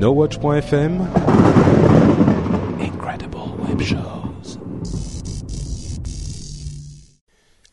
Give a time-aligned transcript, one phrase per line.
[0.00, 1.06] NoWatch.fm
[2.80, 3.36] Incredible
[3.68, 4.58] Web Shows.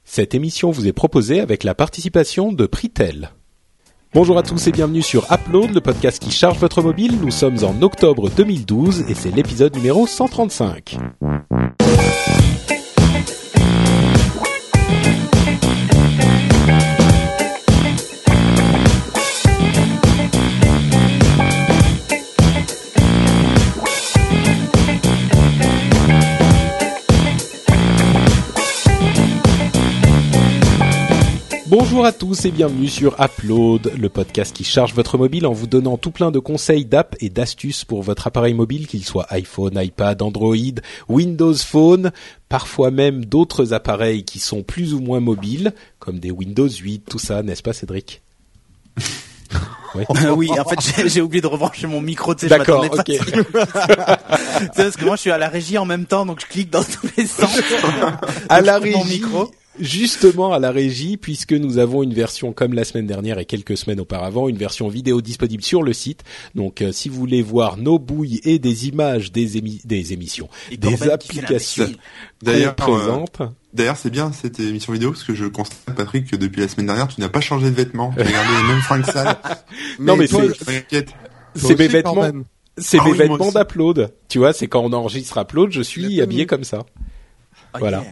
[0.04, 3.30] Cette émission vous est proposée avec la participation de Pritel.
[4.14, 7.18] Bonjour à tous et bienvenue sur Upload, le podcast qui charge votre mobile.
[7.22, 10.98] Nous sommes en octobre 2012 et c'est l'épisode numéro 135.
[31.70, 35.68] Bonjour à tous et bienvenue sur Upload, le podcast qui charge votre mobile en vous
[35.68, 39.74] donnant tout plein de conseils d'app et d'astuces pour votre appareil mobile, qu'il soit iPhone,
[39.76, 40.56] iPad, Android,
[41.10, 42.14] Windows Phone,
[42.48, 47.20] parfois même d'autres appareils qui sont plus ou moins mobiles, comme des Windows 8, tout
[47.20, 48.22] ça, n'est-ce pas Cédric?
[49.96, 50.04] Oui.
[50.36, 52.36] oui, en fait, j'ai oublié de rebrancher mon micro.
[52.36, 53.04] Tu sais, D'accord, ok.
[53.08, 53.52] c'est
[54.76, 56.84] parce que moi, je suis à la régie en même temps, donc je clique dans
[56.84, 57.50] tous les sens.
[58.50, 58.98] à la régie.
[58.98, 63.40] Mon micro justement à la régie, puisque nous avons une version comme la semaine dernière
[63.40, 66.24] et quelques semaines auparavant, une version vidéo disponible sur le site.
[66.56, 71.10] Donc, euh, si vous voulez voir nos bouilles et des images des, des émissions, des
[71.10, 71.90] applications
[72.42, 73.42] D'ailleurs, présentes.
[73.74, 76.88] D'ailleurs, c'est bien cette émission vidéo parce que je constate, Patrick, que depuis la semaine
[76.88, 78.14] dernière, tu n'as pas changé de vêtements.
[78.14, 79.38] Tu as gardé les mêmes fringues sales.
[80.00, 80.50] non, mais c'est,
[81.56, 82.32] c'est mes vêtements.
[82.78, 84.14] C'est mes vêtements d'upload.
[84.30, 86.86] Tu vois, c'est quand on enregistre upload, je suis habillé comme ça.
[87.78, 88.04] voilà.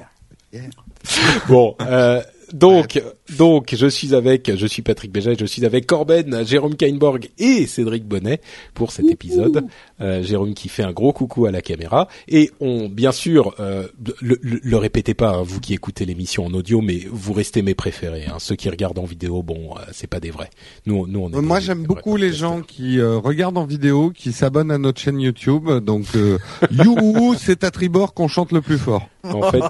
[1.48, 2.22] Bon, euh,
[2.54, 3.02] donc,
[3.38, 7.66] donc, je suis avec, je suis Patrick Béja, je suis avec Corben, Jérôme Kainborg et
[7.66, 8.42] Cédric Bonnet
[8.74, 9.66] pour cet épisode.
[10.02, 13.88] Euh, Jérôme qui fait un gros coucou à la caméra et on, bien sûr, euh,
[14.22, 17.76] le, le, répétez pas, hein, vous qui écoutez l'émission en audio, mais vous restez mes
[17.76, 18.26] préférés.
[18.26, 18.38] Hein.
[18.40, 20.50] Ceux qui regardent en vidéo, bon, euh, c'est pas des vrais.
[20.86, 24.32] Nous, nous, on est Moi, j'aime beaucoup les gens qui euh, regardent en vidéo, qui
[24.32, 25.70] s'abonnent à notre chaîne YouTube.
[25.84, 26.38] Donc, euh,
[26.72, 29.08] youhou, c'est à tribord qu'on chante le plus fort.
[29.24, 29.64] En fait,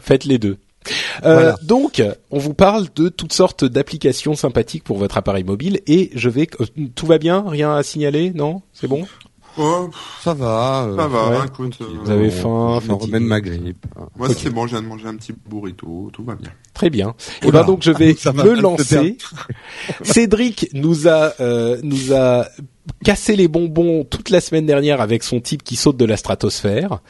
[0.00, 0.58] faites les deux.
[1.24, 6.10] Euh, Donc, on vous parle de toutes sortes d'applications sympathiques pour votre appareil mobile et
[6.14, 6.48] je vais.
[6.60, 8.62] Euh, tout va bien, rien à signaler, non?
[8.72, 9.06] C'est bon?
[9.58, 9.90] Oh,
[10.22, 10.84] ça va.
[10.84, 11.44] Euh, ça va.
[11.44, 13.84] Écoute, vous avez faim, je remène ma grippe.
[14.16, 14.66] Moi, c'est bon.
[14.66, 16.08] Je viens de manger un petit burrito.
[16.12, 16.50] Tout va bien.
[16.72, 17.14] Très bien.
[17.42, 19.18] Et ben donc, je vais me lancer.
[20.02, 21.34] Cédric nous a
[21.82, 22.46] nous a
[23.04, 27.00] cassé les bonbons toute la semaine dernière avec son type qui saute de la stratosphère.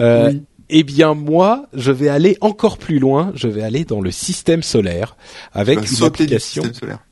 [0.00, 0.42] Euh, oui.
[0.70, 3.32] Eh bien moi, je vais aller encore plus loin.
[3.34, 5.16] Je vais aller dans le système solaire
[5.52, 6.62] avec une application.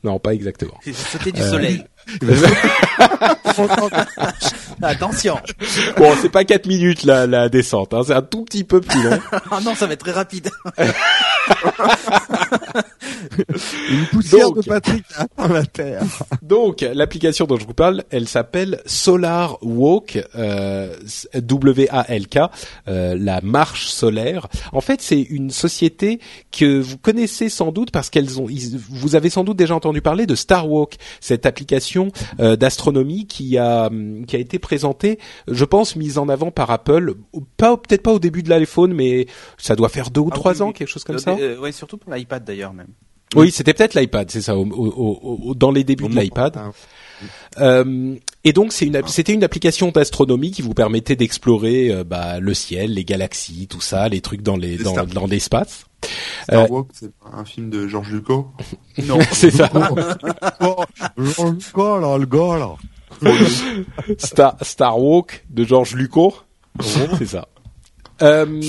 [0.03, 0.75] Non, pas exactement.
[0.81, 1.83] C'est sauter du soleil.
[4.81, 5.37] Attention.
[5.97, 9.03] Bon, c'est pas 4 minutes la, la descente, hein, c'est un tout petit peu plus
[9.03, 9.19] long.
[9.51, 10.49] ah non, ça va être très rapide.
[13.89, 15.05] Une poussière donc, de Patrick
[15.37, 16.03] dans la terre.
[16.41, 20.95] Donc, l'application dont je vous parle, elle s'appelle Solar Walk, euh,
[21.33, 22.37] W-A-L-K,
[22.87, 24.47] euh, la marche solaire.
[24.71, 26.19] En fait, c'est une société
[26.51, 28.47] que vous connaissez sans doute parce qu'elles ont,
[28.89, 31.98] vous avez sans doute déjà entendu parler de Star Walk, cette application
[32.39, 33.89] euh, d'astronomie qui a
[34.27, 37.13] qui a été présentée, je pense, mise en avant par Apple,
[37.57, 39.27] pas peut-être pas au début de l'iPhone, mais
[39.57, 40.73] ça doit faire deux ou ah, trois oui, ans, oui.
[40.73, 41.31] quelque chose comme Euh, ça.
[41.39, 42.87] euh, ouais, surtout pour l'iPad d'ailleurs même.
[43.35, 46.57] Oui, c'était peut-être l'iPad, c'est ça, au, au, au, dans les débuts de l'iPad.
[47.59, 52.39] Euh, et donc c'est une, c'était une application d'astronomie qui vous permettait d'explorer euh, bah,
[52.39, 55.85] le ciel, les galaxies, tout ça, les trucs dans les dans, dans l'espace.
[56.43, 58.43] Star Euh, Walk, c'est pas un film de Georges Lucas.
[59.05, 59.19] Non.
[59.31, 59.69] c'est ça.
[61.17, 62.75] Le gars là, le gars là.
[64.17, 66.43] Star, Star Walk de George Lucas.
[67.17, 67.47] c'est ça.
[68.21, 68.61] Euh,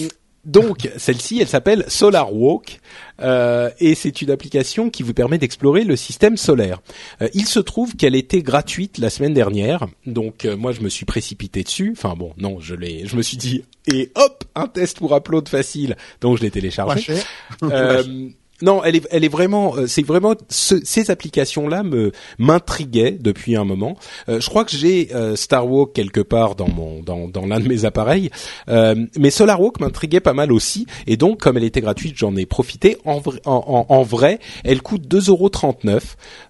[0.45, 2.81] donc, celle-ci, elle s'appelle Solar Walk
[3.21, 6.81] euh, et c'est une application qui vous permet d'explorer le système solaire.
[7.21, 10.89] Euh, il se trouve qu'elle était gratuite la semaine dernière, donc euh, moi je me
[10.89, 11.95] suis précipité dessus.
[11.95, 15.47] Enfin bon, non, je l'ai, je me suis dit et hop, un test pour upload
[15.49, 17.15] facile, donc je l'ai téléchargé.
[18.63, 23.57] Non, elle est, elle est vraiment, euh, c'est vraiment ce- ces applications-là me m'intriguaient depuis
[23.57, 23.97] un moment.
[24.29, 27.69] Euh, je crois que j'ai euh, Starwalk quelque part dans mon dans dans l'un de
[27.69, 28.31] mes appareils,
[28.69, 30.87] euh, mais SolarWalk m'intriguait pas mal aussi.
[31.07, 32.99] Et donc, comme elle était gratuite, j'en ai profité.
[33.05, 36.01] En en, en, en vrai, elle coûte 2,39€.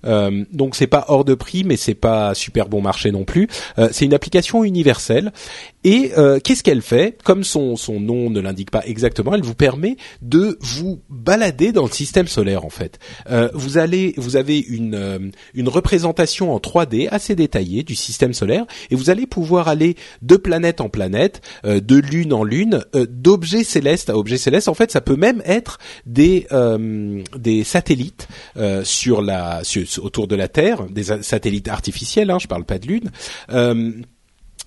[0.04, 3.48] Euh, donc c'est pas hors de prix, mais c'est pas super bon marché non plus.
[3.78, 5.32] Euh, c'est une application universelle.
[5.82, 6.12] Et
[6.44, 7.16] qu'est-ce qu'elle fait?
[7.24, 11.84] Comme son son nom ne l'indique pas exactement, elle vous permet de vous balader dans
[11.84, 12.98] le système solaire en fait.
[13.30, 15.18] Euh, vous allez, vous avez une euh,
[15.52, 20.36] une représentation en 3D assez détaillée du système solaire et vous allez pouvoir aller de
[20.36, 24.68] planète en planète, euh, de lune en lune, d'objet céleste à objet céleste.
[24.68, 26.46] En fait, ça peut même être des
[27.36, 28.28] des satellites
[28.84, 29.62] sur la
[29.98, 32.30] autour de la Terre, des satellites artificiels.
[32.30, 33.10] Hein, je parle pas de lune.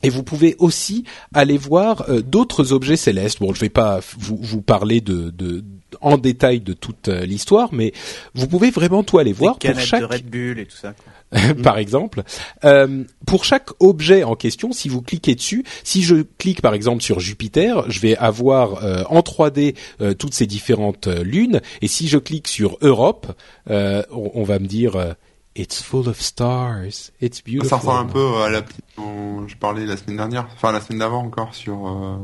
[0.05, 3.39] Et vous pouvez aussi aller voir d'autres objets célestes.
[3.39, 5.63] Bon, je vais pas vous, vous parler de, de
[6.01, 7.93] en détail de toute euh, l'histoire, mais
[8.33, 10.93] vous pouvez vraiment tout aller voir Des pour chaque de Red Bull et tout ça.
[11.63, 12.21] par exemple.
[12.63, 17.01] Euh, pour chaque objet en question, si vous cliquez dessus, si je clique par exemple
[17.01, 21.87] sur Jupiter, je vais avoir euh, en 3D euh, toutes ces différentes euh, lunes, et
[21.87, 23.31] si je clique sur Europe,
[23.71, 25.13] euh, on, on va me dire euh,
[25.55, 27.67] It's full of stars, it's beautiful.
[27.67, 30.99] Ça ressemble un peu à l'appli dont je parlais la semaine dernière, enfin la semaine
[30.99, 31.87] d'avant encore sur.
[31.87, 32.17] euh,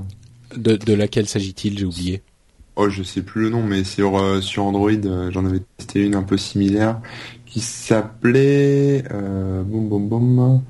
[0.55, 1.77] De, de laquelle s'agit-il?
[1.79, 2.21] J'ai oublié.
[2.81, 6.05] Oh, je sais plus le nom, mais sur euh, sur Android, euh, j'en avais testé
[6.05, 7.01] une un peu similaire
[7.45, 10.61] qui s'appelait euh, boum boum boum.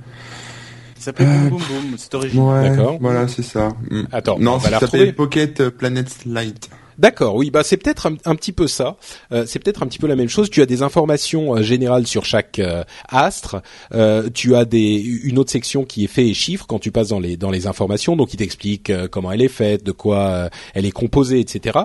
[0.96, 2.46] Ça s'appelle Euh, Boom Boom Boom, c'est original.
[2.64, 2.98] Ouais, D'accord.
[3.00, 3.70] voilà, c'est ça.
[3.92, 4.02] Mm.
[4.12, 5.14] Attends, on non, ça retrouver.
[5.14, 6.72] Pocket Planet Light.
[7.00, 8.98] D'accord, oui, bah c'est peut-être un, petit peu ça.
[9.32, 10.50] Euh, c'est peut-être un petit peu la même chose.
[10.50, 13.62] Tu as des informations euh, générales sur chaque euh, astre.
[13.94, 17.08] Euh, tu as des une autre section qui est fait et chiffres quand tu passes
[17.08, 18.18] dans les dans les informations.
[18.18, 21.80] Donc il t'explique euh, comment elle est faite, de quoi elle est composée, etc.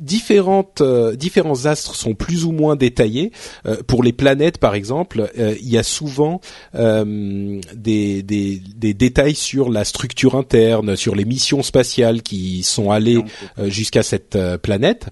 [0.00, 3.32] Différentes euh, différents astres sont plus ou moins détaillés.
[3.66, 6.40] Euh, pour les planètes, par exemple, euh, il y a souvent
[6.74, 12.90] euh, des, des des détails sur la structure interne, sur les missions spatiales qui sont
[12.90, 13.22] allées
[13.58, 15.06] euh, jusqu'à cette euh, planète,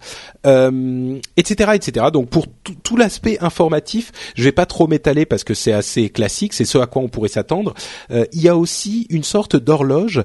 [1.37, 2.07] etc., etc.
[2.13, 2.47] Donc pour
[2.83, 6.79] tout- l'aspect informatif, je vais pas trop m'étaler parce que c'est assez classique, c'est ce
[6.79, 7.75] à quoi on pourrait s'attendre.
[8.11, 10.23] Il y a aussi une sorte d'horloge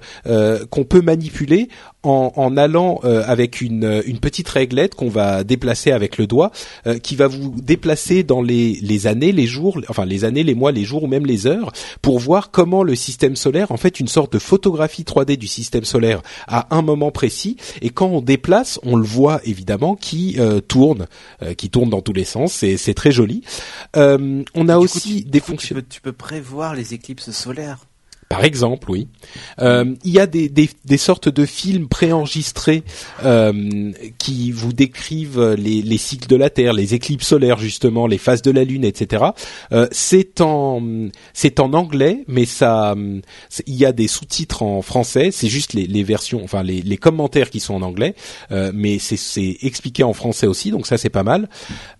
[0.69, 1.67] qu'on peut manipuler
[2.03, 6.51] en, en allant euh, avec une, une petite réglette qu'on va déplacer avec le doigt,
[6.87, 10.55] euh, qui va vous déplacer dans les, les années, les jours, enfin les années, les
[10.55, 11.71] mois, les jours ou même les heures,
[12.01, 15.83] pour voir comment le système solaire, en fait, une sorte de photographie 3D du système
[15.83, 17.57] solaire à un moment précis.
[17.81, 21.07] Et quand on déplace, on le voit évidemment qui euh, tourne,
[21.43, 22.53] euh, qui tourne dans tous les sens.
[22.53, 23.43] C'est c'est très joli.
[23.95, 25.75] Euh, on a coup, aussi tu- des fonctions.
[25.75, 27.85] Tu peux, tu peux prévoir les éclipses solaires.
[28.31, 29.09] Par exemple, oui.
[29.59, 32.83] Euh, il y a des, des, des sortes de films préenregistrés
[33.25, 38.17] euh, qui vous décrivent les, les cycles de la Terre, les éclipses solaires justement, les
[38.17, 39.25] phases de la Lune, etc.
[39.73, 40.81] Euh, c'est en
[41.33, 42.95] c'est en anglais, mais ça
[43.67, 45.31] il y a des sous-titres en français.
[45.31, 48.15] C'est juste les, les versions, enfin les, les commentaires qui sont en anglais,
[48.53, 51.49] euh, mais c'est c'est expliqué en français aussi, donc ça c'est pas mal.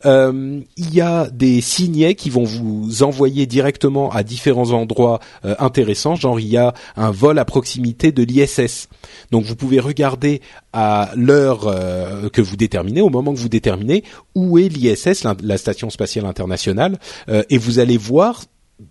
[0.06, 5.56] Euh, il y a des signets qui vont vous envoyer directement à différents endroits euh,
[5.60, 6.16] intéressants.
[6.22, 8.88] Genre, il y a un vol à proximité de l'ISS.
[9.32, 10.42] Donc, vous pouvez regarder
[10.72, 14.04] à l'heure euh, que vous déterminez, au moment que vous déterminez,
[14.36, 18.44] où est l'ISS, la, station spatiale internationale, euh, et vous allez voir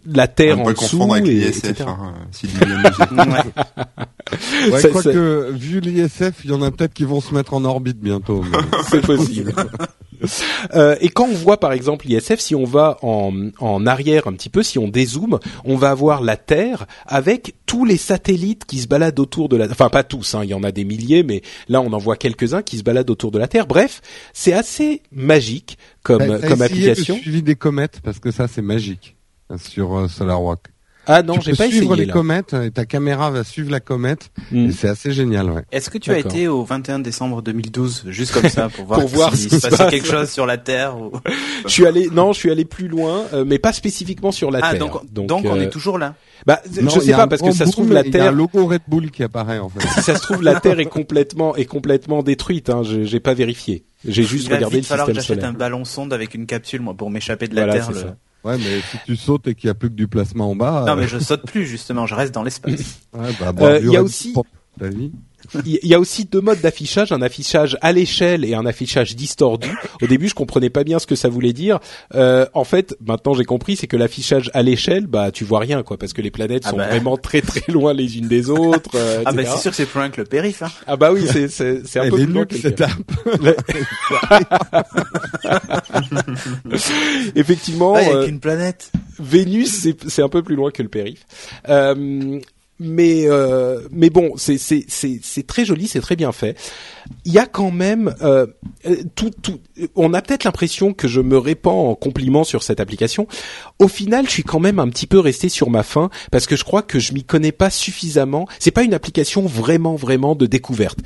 [0.06, 1.84] la Terre On en dessous, confondre avec et, l'ISF, etc.
[1.88, 3.10] hein, si milieu musique.
[3.10, 4.70] Ouais.
[4.72, 7.64] Ouais, Ça- quoique, vu l'ISF, il y en a peut-être qui vont se mettre en
[7.64, 8.42] orbite bientôt.
[8.50, 8.58] mais-
[8.90, 9.52] c'est possible.
[10.74, 14.32] Euh, et quand on voit par exemple l'ISF, si on va en, en arrière un
[14.34, 18.78] petit peu, si on dézoome, on va avoir la Terre avec tous les satellites qui
[18.80, 21.22] se baladent autour de la Enfin pas tous, hein, il y en a des milliers,
[21.22, 23.66] mais là on en voit quelques-uns qui se baladent autour de la Terre.
[23.66, 24.02] Bref,
[24.34, 27.16] c'est assez magique comme, t'as comme application.
[27.16, 29.16] Le suivi des comètes, parce que ça c'est magique
[29.58, 30.60] sur euh, SolarWalk.
[31.06, 32.12] Ah non, tu j'ai peux pas suivre essayé les là.
[32.12, 34.66] comètes et ta caméra va suivre la comète Hmm.
[34.68, 35.50] et c'est assez génial.
[35.50, 35.62] Ouais.
[35.72, 39.08] Est-ce que tu as été au 21 décembre 2012, juste comme ça, pour voir, Pour
[39.08, 39.90] voir ce qui se se passait passe.
[39.90, 41.10] quelque chose sur la Terre ou...
[41.64, 44.60] Je suis allé, non, je suis allé plus loin, euh, mais pas spécifiquement sur la
[44.62, 44.80] Ah, Terre.
[44.80, 46.14] donc, donc, on euh, est toujours là.
[46.46, 48.12] Bah, Non, je il sais pas parce que ça se trouve la Il y a
[48.12, 49.80] Terre un logo Red Bull qui apparaît en fait.
[49.94, 52.70] si ça se trouve, la Terre est complètement est complètement détruite.
[52.70, 52.82] Hein.
[52.82, 53.84] Je- J'ai pas vérifié.
[54.06, 56.34] J'ai juste Il va regardé le vite falloir que système j'achète un ballon sonde avec
[56.34, 58.14] une capsule, moi, pour m'échapper de la Voilà, Terre.
[58.44, 60.84] Ouais, mais si tu sautes et qu'il y a plus que du placement en bas.
[60.86, 63.00] Non, euh, mais je saute plus, justement, je reste dans l'espace.
[63.12, 64.46] ouais, bah, Euh, il y a aussi- pour
[65.64, 69.70] Il y a aussi deux modes d'affichage, un affichage à l'échelle et un affichage distordu.
[70.02, 71.80] Au début, je comprenais pas bien ce que ça voulait dire.
[72.14, 75.82] Euh, en fait, maintenant j'ai compris, c'est que l'affichage à l'échelle, bah tu vois rien
[75.82, 76.88] quoi, parce que les planètes Ah sont bah.
[76.88, 78.90] vraiment très très loin les unes des autres.
[78.96, 79.54] euh, Ah, bah, etc.
[79.56, 80.70] c'est sûr que c'est plus loin que le périph', hein.
[80.86, 82.90] Ah bah oui, c'est c'est c'est un Elle peu plus app.
[87.34, 88.92] Effectivement, Ah, il y a euh, qu'une planète.
[89.18, 91.24] Vénus, c'est c'est un peu plus loin que le périph.
[91.68, 92.40] Euh,
[92.80, 96.56] mais euh, mais bon, c'est c'est c'est c'est très joli, c'est très bien fait.
[97.26, 98.46] Il y a quand même euh,
[98.86, 99.60] euh, tout tout.
[99.96, 103.28] On a peut-être l'impression que je me répands en compliments sur cette application.
[103.78, 106.56] Au final, je suis quand même un petit peu resté sur ma faim parce que
[106.56, 108.48] je crois que je m'y connais pas suffisamment.
[108.58, 111.00] C'est pas une application vraiment vraiment de découverte.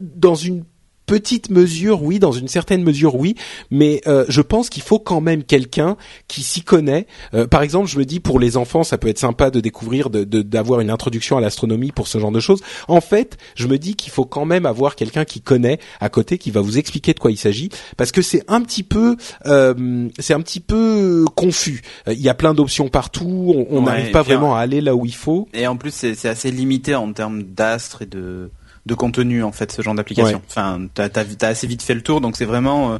[0.00, 0.64] Dans une
[1.10, 3.34] petite mesure, oui, dans une certaine mesure, oui,
[3.72, 5.96] mais euh, je pense qu'il faut quand même quelqu'un
[6.28, 7.08] qui s'y connaît.
[7.34, 10.08] Euh, par exemple, je me dis pour les enfants, ça peut être sympa de découvrir,
[10.08, 12.60] de d'avoir une introduction à l'astronomie pour ce genre de choses.
[12.86, 16.38] En fait, je me dis qu'il faut quand même avoir quelqu'un qui connaît à côté,
[16.38, 20.08] qui va vous expliquer de quoi il s'agit, parce que c'est un petit peu, euh,
[20.20, 21.82] c'est un petit peu confus.
[22.06, 24.94] Euh, Il y a plein d'options partout, on- Ouais, n'arrive pas vraiment à aller là
[24.94, 25.48] où il faut.
[25.54, 28.50] Et en plus, c'est c'est assez limité en termes d'astres et de,
[28.86, 30.38] de contenu, en fait, ce genre d'application.
[30.38, 30.44] Ouais.
[30.48, 32.98] Enfin, t'as as, assez vite fait le tour, donc c'est vraiment euh,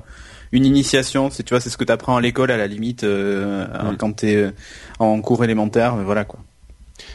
[0.52, 1.30] une initiation.
[1.30, 3.96] C'est tu vois, c'est ce que t'apprends à l'école à la limite euh, Mm.
[3.96, 4.50] quand t'es euh,
[4.98, 5.96] en cours élémentaire.
[5.96, 6.40] mais Voilà quoi.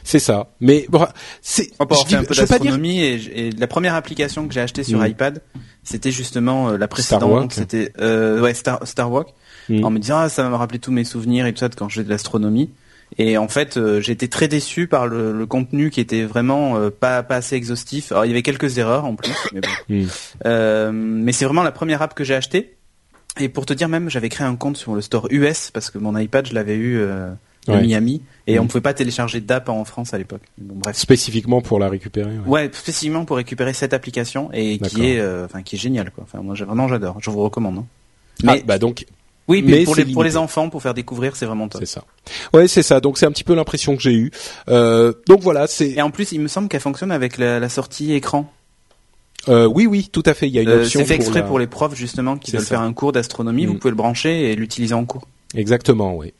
[0.03, 0.47] C'est ça.
[0.59, 1.05] Mais bon,
[1.41, 1.69] c'est.
[1.79, 4.83] On peut je un peu pas dire d'astronomie et, la première application que j'ai achetée
[4.83, 5.07] sur Mm.
[5.07, 5.41] iPad,
[5.83, 7.53] c'était justement euh, la précédente.
[7.53, 9.27] C'était ouais Star Star Walk.
[9.69, 9.83] Mm.
[9.83, 11.75] En me disant ah, ça va me rappeler tous mes souvenirs et tout ça de
[11.75, 12.71] quand j'ai de l'astronomie.
[13.17, 16.89] Et en fait, euh, été très déçu par le, le contenu qui était vraiment euh,
[16.89, 18.11] pas pas assez exhaustif.
[18.11, 20.05] Alors il y avait quelques erreurs en plus, mais bon.
[20.45, 22.75] Euh, mais c'est vraiment la première app que j'ai achetée.
[23.39, 25.97] Et pour te dire même, j'avais créé un compte sur le store US parce que
[25.97, 27.35] mon iPad, je l'avais eu à
[27.67, 27.81] Ouais.
[27.81, 30.43] Miami et on pouvait pas télécharger d'app en France à l'époque.
[30.59, 30.95] Bon, bref.
[30.95, 32.29] spécifiquement pour la récupérer.
[32.45, 32.47] ouais.
[32.65, 36.25] Ouais, spécifiquement pour récupérer cette application et qui est, enfin, qui est géniale quoi.
[36.27, 37.17] Enfin, moi, vraiment, j'adore.
[37.21, 37.79] Je vous recommande.
[37.79, 37.85] hein.
[38.45, 39.05] Ah, Mais bah donc
[39.47, 40.43] oui, mais mais pour les pour les limité.
[40.43, 41.81] enfants, pour faire découvrir, c'est vraiment top.
[41.81, 42.03] c'est ça.
[42.53, 42.99] Ouais, c'est ça.
[42.99, 44.31] Donc c'est un petit peu l'impression que j'ai eue.
[44.69, 45.89] Euh, donc voilà, c'est.
[45.91, 48.51] Et en plus, il me semble qu'elle fonctionne avec la, la sortie écran.
[49.47, 50.47] Euh, oui, oui, tout à fait.
[50.47, 52.49] Il y a une Euh, option c'est fait exprès la- pour les profs justement qui
[52.51, 52.67] veulent ça.
[52.67, 53.65] faire un cours d'astronomie.
[53.67, 53.69] Mm.
[53.69, 55.27] Vous pouvez le brancher et l'utiliser en cours.
[55.55, 56.33] Exactement, oui.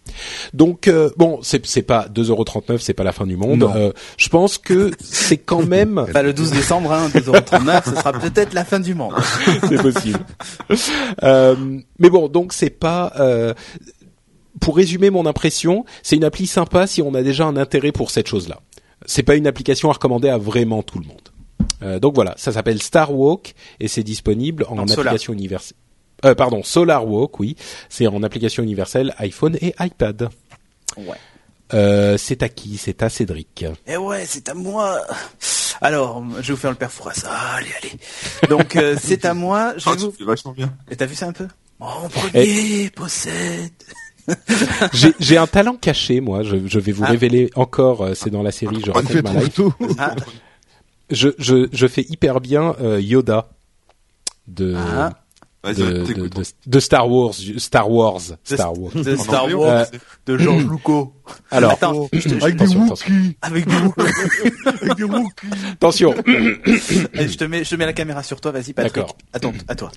[0.53, 3.63] Donc euh, bon, c'est c'est pas 2,39€, c'est pas la fin du monde.
[3.63, 8.13] Euh, je pense que c'est quand même Enfin, le 12 décembre, hein, 2,39€, ce sera
[8.13, 9.13] peut-être la fin du monde.
[9.69, 10.19] c'est possible.
[11.24, 11.55] Euh,
[12.00, 13.13] mais bon, donc c'est pas.
[13.19, 13.53] euh,
[14.62, 18.10] pour résumer mon impression, c'est une appli sympa si on a déjà un intérêt pour
[18.10, 18.62] cette chose-là.
[19.05, 21.29] C'est pas une application à recommander à vraiment tout le monde.
[21.84, 25.77] Euh, donc voilà, ça s'appelle Star Walk et c'est disponible en En application universelle.
[26.24, 27.55] Euh, pardon, Solar Walk, oui,
[27.89, 30.29] c'est en application universelle iPhone et iPad.
[30.98, 31.17] Ouais.
[31.74, 32.77] Euh, c'est à qui?
[32.77, 33.65] C'est à Cédric.
[33.88, 35.01] Eh ouais, c'est à moi.
[35.81, 36.91] Alors, je vais vous faire le père.
[37.55, 38.48] Allez, allez.
[38.50, 39.74] Donc, euh, c'est à moi.
[39.77, 40.12] Je Oh, vais tu vous...
[40.12, 40.74] fais vachement bien.
[40.89, 41.48] Et t'as vu ça un peu?
[41.79, 42.10] Mon Eh.
[42.19, 43.72] premier possède.
[45.19, 46.43] J'ai un talent caché, moi.
[46.43, 47.10] Je, je vais vous Ah.
[47.12, 48.01] révéler encore.
[48.03, 48.77] euh, C'est dans la série.
[48.79, 49.53] Je fait raconte ma life.
[49.55, 49.74] tout.
[50.00, 50.15] Ah,
[51.10, 53.50] Je, je, je fais hyper bien euh, Yoda
[54.48, 55.12] de, Ah.
[55.74, 57.41] De, de, de, de Star Wars.
[57.57, 58.34] Star Wars.
[58.43, 58.93] Star Wars.
[58.93, 61.10] de Star Wars, Euh, de George Lucas.
[61.51, 62.86] Alors, Attends, je je- Avec des Attention.
[62.88, 63.38] Wookiees.
[63.41, 63.75] avec du
[64.65, 65.48] Avec des Wookiees.
[65.74, 66.15] attention.
[67.17, 68.95] Eh, je te mets, je te mets la caméra sur toi, vas-y, Patrick.
[68.95, 69.17] D'accord.
[69.34, 69.91] Attends, à toi.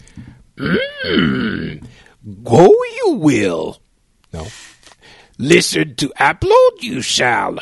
[2.24, 2.74] Go
[3.06, 3.74] you will.
[4.32, 4.46] Non.
[5.38, 7.60] Listen to upload you shall.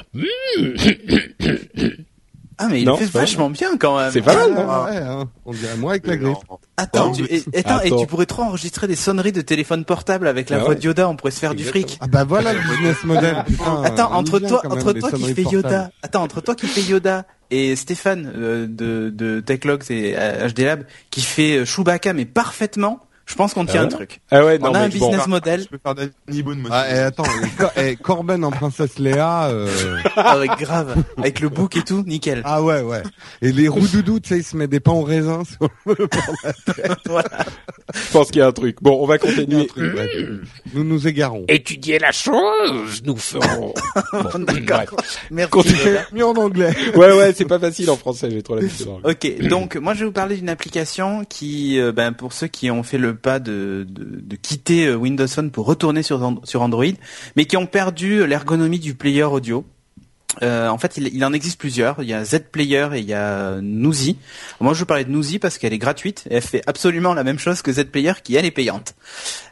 [2.59, 4.11] Ah, mais il Non, fait vachement bien quand même.
[4.11, 5.29] C'est pas mal, non Ah ouais, hein.
[5.45, 6.39] On dirait moi avec la griffe.
[6.79, 7.97] Attends, tu, et, et attends, et Attends.
[7.99, 10.77] tu pourrais trop enregistrer des sonneries de téléphone portable avec la Ah voix ouais.
[10.77, 11.99] de Yoda, on pourrait se faire du fric.
[12.01, 13.45] Ah bah voilà le business model.
[13.47, 15.55] Putain, Attends, entre toi, même, entre toi qui portables.
[15.55, 20.49] Yoda, attends, entre toi qui fais Yoda et Stéphane euh, de, de Techlogs et euh,
[20.49, 24.21] HD Lab qui fait euh, Chewbacca mais parfaitement, je pense qu'on tient Ah un truc.
[24.31, 24.95] Ah ouais, non, On a un bon.
[25.09, 26.71] business model Je peux faire Danny Boone, moi.
[26.73, 29.47] Ah, et attends, et Cor- et Corben en princesse Léa.
[29.49, 29.69] euh,
[30.17, 32.43] avec grave, avec le book et tout, nickel.
[32.45, 33.03] Ah ouais, ouais.
[33.43, 36.09] Et les roudoudous, tu sais, il se met des pains au raisin sur le
[37.07, 37.29] Voilà.
[37.95, 38.79] Je pense qu'il y a un truc.
[38.83, 39.67] Bon, on va continuer.
[39.67, 40.09] truc, ouais.
[40.75, 41.45] Nous nous égarons.
[41.49, 43.75] Étudier la chose, nous ferons.
[44.13, 44.99] Bon, D'accord.
[45.31, 45.51] Merci.
[45.51, 45.79] Continue.
[45.79, 46.01] Yoda.
[46.13, 46.71] Mieux en anglais.
[46.95, 48.29] Ouais, ouais, c'est pas facile en français.
[48.31, 48.89] J'ai trop l'habitude.
[48.89, 49.11] en anglais.
[49.41, 52.71] Ok, donc moi je vais vous parler d'une application qui, euh, ben, pour ceux qui
[52.71, 56.63] ont fait le pas de, de, de quitter euh, Windows Phone pour retourner sur, sur
[56.63, 56.85] Android,
[57.37, 59.65] mais qui ont perdu l'ergonomie du player audio.
[60.43, 62.03] Euh, en fait, il, il en existe plusieurs.
[62.03, 64.19] Il y a Z Player et il y a Newsy.
[64.61, 67.25] Moi, je veux parler de Newsy parce qu'elle est gratuite et elle fait absolument la
[67.25, 68.95] même chose que Z Player qui elle est payante.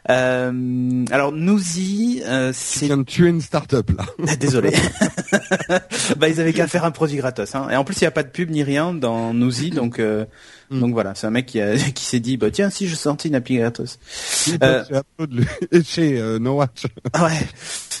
[0.09, 4.35] Euh, alors Newsy, euh, Tu c'est viens de tuer une start-up, là.
[4.35, 4.71] Désolé.
[6.17, 7.55] bah ils avaient qu'à faire un produit gratos.
[7.55, 7.67] Hein.
[7.71, 10.25] Et en plus il n'y a pas de pub ni rien dans Newsy, donc euh,
[10.69, 10.79] Mm.
[10.79, 13.27] donc voilà, c'est un mec qui, a, qui s'est dit bah tiens si je sortis
[13.27, 13.99] une appli gratos.
[14.07, 14.83] Si, Euh,
[15.71, 16.85] et chez euh, No Watch.
[17.13, 17.47] Ah ouais.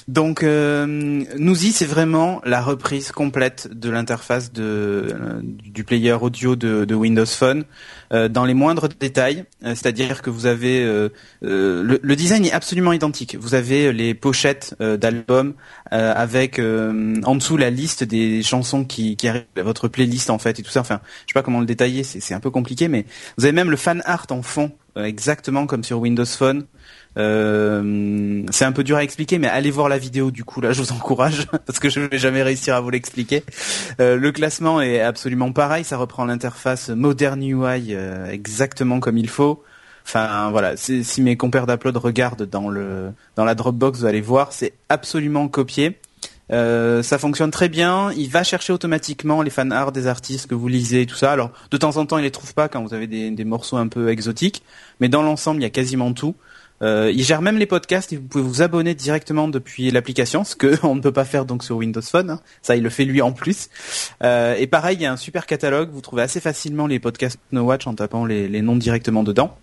[0.07, 6.55] Donc euh, Newsy c'est vraiment la reprise complète de l'interface de euh, du player audio
[6.55, 7.63] de, de Windows Phone euh,
[8.11, 9.45] dans les moindres détails.
[9.63, 11.09] Euh, C'est-à-dire que vous avez euh,
[11.43, 13.35] euh, le, le design est absolument identique.
[13.39, 15.53] Vous avez les pochettes euh, d'albums
[15.93, 20.29] euh, avec euh, en dessous la liste des chansons qui, qui arrivent à votre playlist
[20.29, 20.81] en fait et tout ça.
[20.81, 23.05] Enfin, je sais pas comment le détailler, c'est un peu compliqué, mais
[23.37, 26.65] vous avez même le fan art en fond, euh, exactement comme sur Windows Phone.
[27.17, 30.73] Euh, c'est un peu dur à expliquer, mais allez voir la vidéo du coup là,
[30.73, 33.43] je vous encourage parce que je vais jamais réussir à vous l'expliquer.
[33.99, 39.29] Euh, le classement est absolument pareil, ça reprend l'interface Modern UI euh, exactement comme il
[39.29, 39.63] faut.
[40.05, 44.53] Enfin voilà, si mes compères d'Upload regardent dans le dans la Dropbox, vous allez voir,
[44.53, 45.97] c'est absolument copié.
[46.51, 48.11] Euh, ça fonctionne très bien.
[48.11, 51.31] Il va chercher automatiquement les fan art des artistes que vous lisez et tout ça.
[51.31, 53.87] Alors de temps en temps, il les trouve pas quand vous avez des morceaux un
[53.87, 54.61] peu exotiques,
[54.99, 56.35] mais dans l'ensemble, il y a quasiment tout.
[56.81, 60.55] Euh, il gère même les podcasts et vous pouvez vous abonner directement depuis l'application, ce
[60.55, 62.29] que on ne peut pas faire donc sur Windows Phone.
[62.29, 62.41] Hein.
[62.61, 63.69] Ça, il le fait lui en plus.
[64.23, 65.89] Euh, et pareil, il y a un super catalogue.
[65.91, 69.57] Vous trouvez assez facilement les podcasts No Watch en tapant les, noms directement dedans.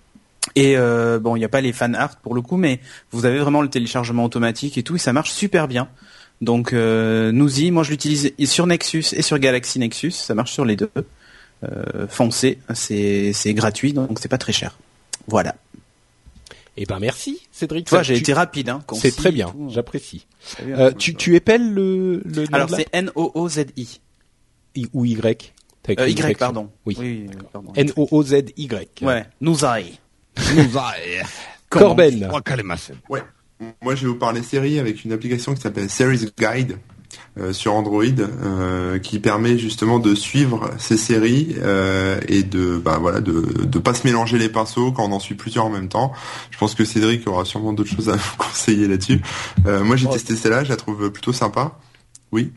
[0.56, 3.26] Et euh, bon, il n'y a pas les fan art pour le coup, mais vous
[3.26, 5.88] avez vraiment le téléchargement automatique et tout, et ça marche super bien.
[6.40, 10.64] Donc nous y, moi je l'utilise sur Nexus et sur Galaxy Nexus, ça marche sur
[10.64, 10.90] les deux.
[12.08, 14.76] Foncez, c'est gratuit, donc c'est pas très cher.
[15.28, 15.54] Voilà.
[16.76, 17.86] Eh ben merci Cédric.
[17.86, 18.70] Toi, j'ai été rapide.
[18.70, 20.26] Hein, c'est très bien, j'apprécie.
[20.62, 24.00] Euh, tu, tu épelles le, le Alors c'est N-O-O-Z-I.
[24.94, 25.52] Ou Y?
[25.90, 26.70] Euh, Y, pardon.
[26.86, 26.96] Oui.
[26.98, 27.72] oui pardon.
[27.74, 29.02] N-O-O-Z-Y.
[29.02, 29.26] Ouais.
[29.40, 29.92] Nouzai.
[30.54, 31.22] Nouzai.
[31.68, 32.30] Corben.
[33.08, 33.22] Ouais.
[33.80, 36.78] Moi, je vais vous parler série avec une application qui s'appelle Series Guide.
[37.38, 42.98] Euh, sur Android euh, qui permet justement de suivre ces séries euh, et de bah
[43.00, 45.88] voilà de de pas se mélanger les pinceaux quand on en suit plusieurs en même
[45.88, 46.12] temps.
[46.50, 49.22] Je pense que Cédric aura sûrement d'autres choses à vous conseiller là-dessus.
[49.64, 51.78] moi j'ai testé celle-là, je la trouve plutôt sympa.
[52.32, 52.52] Oui?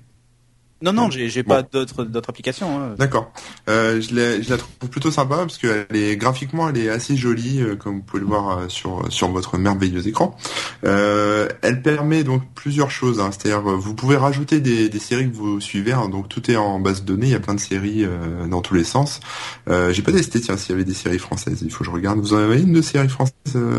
[0.85, 2.79] Non, non, j'ai pas d'autres d'autres applications.
[2.79, 2.95] Hein.
[2.99, 3.31] D'accord.
[3.69, 6.89] Euh, je, la, je la trouve plutôt sympa parce que elle est graphiquement elle est
[6.89, 10.37] assez jolie euh, comme vous pouvez le voir euh, sur sur votre merveilleux écran.
[10.83, 13.19] Euh, elle permet donc plusieurs choses.
[13.19, 15.93] Hein, C'est-à-dire vous pouvez rajouter des, des séries que vous suivez.
[15.93, 17.25] Hein, donc tout est en base de données.
[17.27, 18.05] Il y a plein de séries
[18.47, 19.21] dans tous les sens.
[19.67, 21.61] J'ai pas testé tiens s'il y avait des séries françaises.
[21.63, 22.19] Il faut que je regarde.
[22.19, 23.33] Vous en avez une de séries françaises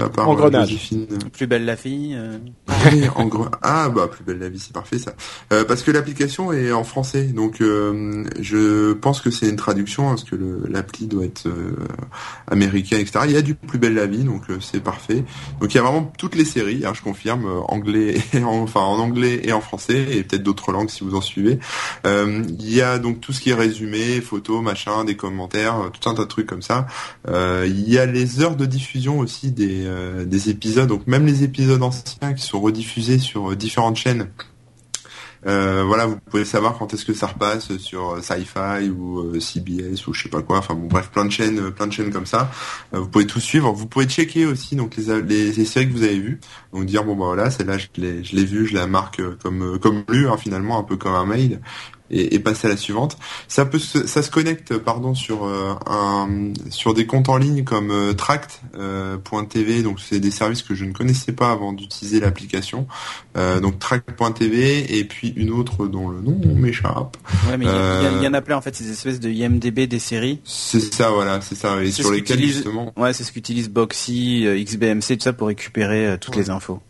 [0.05, 0.77] à part Engrenage.
[1.33, 2.19] Plus belle la fille.
[3.15, 3.31] en
[3.63, 5.13] Ah bah plus belle la vie c'est parfait ça.
[5.69, 6.83] parce que l'application est en
[7.35, 10.37] donc euh, je pense que c'est une traduction, parce que
[10.69, 11.77] l'appli doit être euh,
[12.47, 13.27] américain, etc.
[13.27, 15.25] Il y a du Plus belle la vie, donc euh, c'est parfait.
[15.61, 18.81] Donc il y a vraiment toutes les séries, hein, je confirme, anglais, et en, enfin
[18.81, 21.59] en anglais et en français, et peut-être d'autres langues si vous en suivez.
[22.05, 26.15] il y a donc tout ce qui est résumé, photos, machin, des commentaires, tout un
[26.15, 26.87] tas de trucs comme ça.
[27.29, 32.33] il y a les heures de diffusion aussi des épisodes, donc même les épisodes anciens
[32.35, 34.29] qui sont rediffusés sur différentes chaînes.
[35.47, 39.41] Euh, voilà, vous pouvez savoir quand est-ce que ça repasse sur euh, Sci-Fi ou euh,
[39.41, 40.59] CBS ou je sais pas quoi.
[40.59, 42.51] Enfin bon, bref, plein de chaînes, plein de chaînes comme ça.
[42.93, 43.73] vous pouvez tout suivre.
[43.73, 46.41] Vous pouvez checker aussi donc les, les, séries que vous avez vues.
[46.73, 49.79] Donc dire bon bah voilà, celle-là je l'ai je l'ai vue, je la marque comme
[49.79, 51.61] comme lu hein, finalement, un peu comme un mail
[52.11, 53.17] et, passer à la suivante.
[53.49, 57.65] Ça peut se, ça se connecte pardon sur euh, un sur des comptes en ligne
[57.65, 62.21] comme euh, tract.tv euh, donc c'est des services que je ne connaissais pas avant d'utiliser
[62.21, 62.87] l'application.
[63.35, 67.17] donc tract.tv et puis une autre dont le nom m'échappe.
[67.49, 70.41] Ouais mais il y, en a plein en fait ces espèces de IMDb des séries.
[70.45, 72.93] C'est ça voilà, c'est ça et sur lesquels justement.
[72.97, 76.81] Ouais, c'est ce qu'utilise Boxy, XBMC tout ça pour récupérer toutes les infos.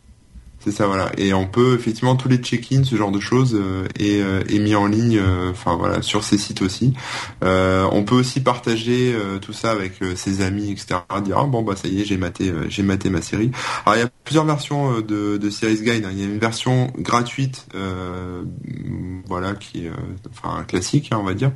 [0.66, 1.12] C'est ça, voilà.
[1.16, 4.74] Et on peut effectivement tous les check-ins, ce genre de choses, euh, est, euh, mis
[4.74, 6.92] en ligne, euh, enfin voilà, sur ces sites aussi.
[7.40, 10.96] on peut aussi partager tout ça avec ses amis, etc.
[11.22, 13.52] Dire ah, bon bah ça y est, j'ai maté, j'ai maté ma série.
[13.84, 16.04] Alors il y a plusieurs versions de, de Series Guide.
[16.04, 16.10] Hein.
[16.12, 17.68] Il y a une version gratuite,
[19.28, 19.90] voilà, qui est
[20.32, 21.52] enfin classique, hein, on va dire.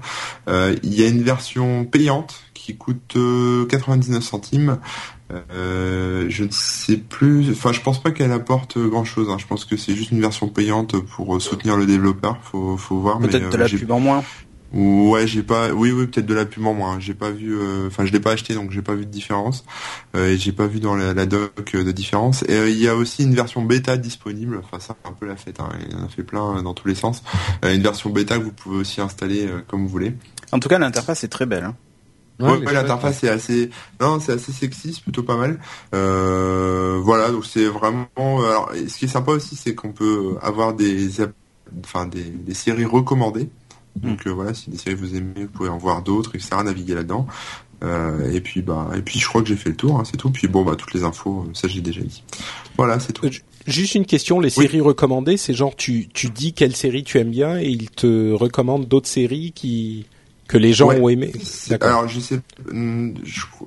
[0.48, 3.16] il y a une version payante qui coûte
[3.68, 4.78] 99 centimes.
[5.52, 7.50] Euh, je ne sais plus.
[7.50, 9.28] Enfin, je pense pas qu'elle apporte grand chose.
[9.30, 9.36] Hein.
[9.38, 12.38] Je pense que c'est juste une version payante pour euh, soutenir le développeur.
[12.42, 13.18] Faut, faut voir.
[13.18, 14.24] Peut-être de la euh, pub en moins.
[14.72, 15.70] Ouais, j'ai pas.
[15.70, 17.00] Oui, oui, peut-être de la pub en moins.
[17.00, 17.58] J'ai pas vu.
[17.86, 19.64] Enfin, je l'ai pas acheté, donc j'ai pas vu de différence.
[20.16, 22.44] et j'ai pas vu dans la, doc de différence.
[22.44, 24.60] Et il y a aussi une version bêta disponible.
[24.62, 25.58] Enfin, ça, un peu la fête.
[25.58, 25.70] Hein.
[25.88, 27.24] Il y en a fait plein dans tous les sens.
[27.64, 30.14] une version bêta que vous pouvez aussi installer comme vous voulez.
[30.52, 31.64] En tout cas, l'interface est très belle.
[31.64, 31.74] Hein.
[32.40, 35.58] Ouais, l'interface est assez, non, c'est assez sexy, c'est plutôt pas mal.
[35.94, 38.08] Euh, voilà, donc c'est vraiment.
[38.16, 41.20] Alors, ce qui est sympa aussi, c'est qu'on peut avoir des,
[41.84, 43.48] enfin des, des séries recommandées.
[43.96, 46.56] Donc euh, voilà, si des séries vous aimez, vous pouvez en voir d'autres, etc.
[46.64, 47.26] Naviguer là-dedans.
[47.82, 50.16] Euh, et puis bah, et puis je crois que j'ai fait le tour, hein, c'est
[50.16, 50.30] tout.
[50.30, 52.22] Puis bon bah toutes les infos, ça j'ai déjà dit.
[52.76, 53.26] Voilà, c'est tout.
[53.26, 53.30] Euh,
[53.66, 57.30] juste une question, les séries recommandées, c'est genre tu tu dis quelle série tu aimes
[57.30, 60.06] bien et ils te recommandent d'autres séries qui
[60.50, 61.32] que les gens ont aimé.
[61.80, 62.40] Alors je sais,
[62.72, 63.14] hmm,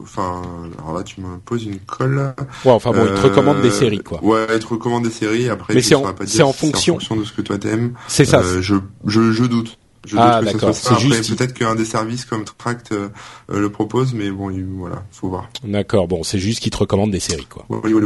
[0.01, 0.41] enfin,
[0.77, 2.35] alors là tu me poses une colle.
[2.65, 4.21] Ouais, enfin bon, ils te recommandent des séries quoi.
[4.21, 5.47] Ouais, ils te recommandent des séries.
[5.47, 6.97] Après, mais c'est en, c'est en, fonction.
[6.97, 7.93] de ce que toi t'aimes.
[8.09, 8.41] C'est ça.
[8.41, 9.77] Euh, je, je, je doute.
[10.05, 11.33] Je ah d'accord, c'est juste.
[11.33, 13.07] Peut-être qu'un des services comme Tract euh,
[13.47, 15.49] le propose, mais bon, il, voilà, faut voir.
[15.63, 17.65] D'accord, bon, c'est juste qu'ils te recommandent des séries quoi.
[17.69, 18.03] Oui, oui,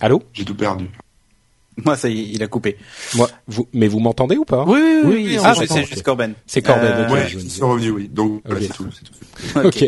[0.00, 0.22] Allô?
[0.32, 0.88] J'ai tout perdu.
[1.84, 2.76] Moi, ça y est, il a coupé.
[3.14, 5.38] Moi, vous, mais vous m'entendez ou pas Oui, oui, oui.
[5.42, 6.02] Ah, c'est juste.
[6.02, 6.34] Corben.
[6.46, 6.90] C'est Corben.
[6.90, 8.08] Euh, ok, ouais, je revenus, oui.
[8.12, 8.88] Donc, c'est tout.
[9.62, 9.84] Ok.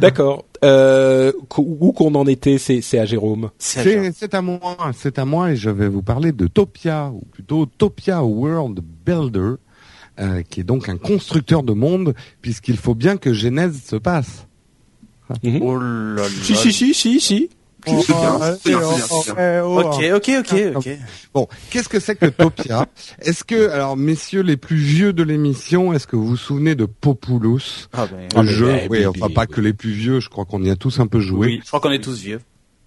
[0.00, 0.46] D'accord.
[0.64, 3.50] Euh, où qu'on en était, c'est c'est à Jérôme.
[3.58, 4.60] C'est à C'est c'est à moi,
[4.96, 9.56] c'est à moi et je vais vous parler de Topia, ou plutôt Topia World Builder,
[10.20, 14.46] euh, qui est donc un constructeur de monde, puisqu'il faut bien que Genèse se passe.
[15.42, 15.60] Mhm.
[15.62, 16.28] Oh là là.
[16.42, 17.50] Si si si si si.
[17.86, 19.64] C'est bien.
[19.64, 20.88] Ok, ok, ok, ok.
[21.34, 22.86] Bon, qu'est-ce que c'est que Topia?
[23.20, 26.86] Est-ce que, alors messieurs les plus vieux de l'émission, est-ce que vous vous souvenez de
[26.86, 30.20] Populous Ah ben, Ah, Le mais jeu, ouais, oui, enfin pas que les plus vieux,
[30.20, 31.46] je crois qu'on y a tous un peu joué.
[31.46, 32.40] oui, je crois qu'on est tous vieux.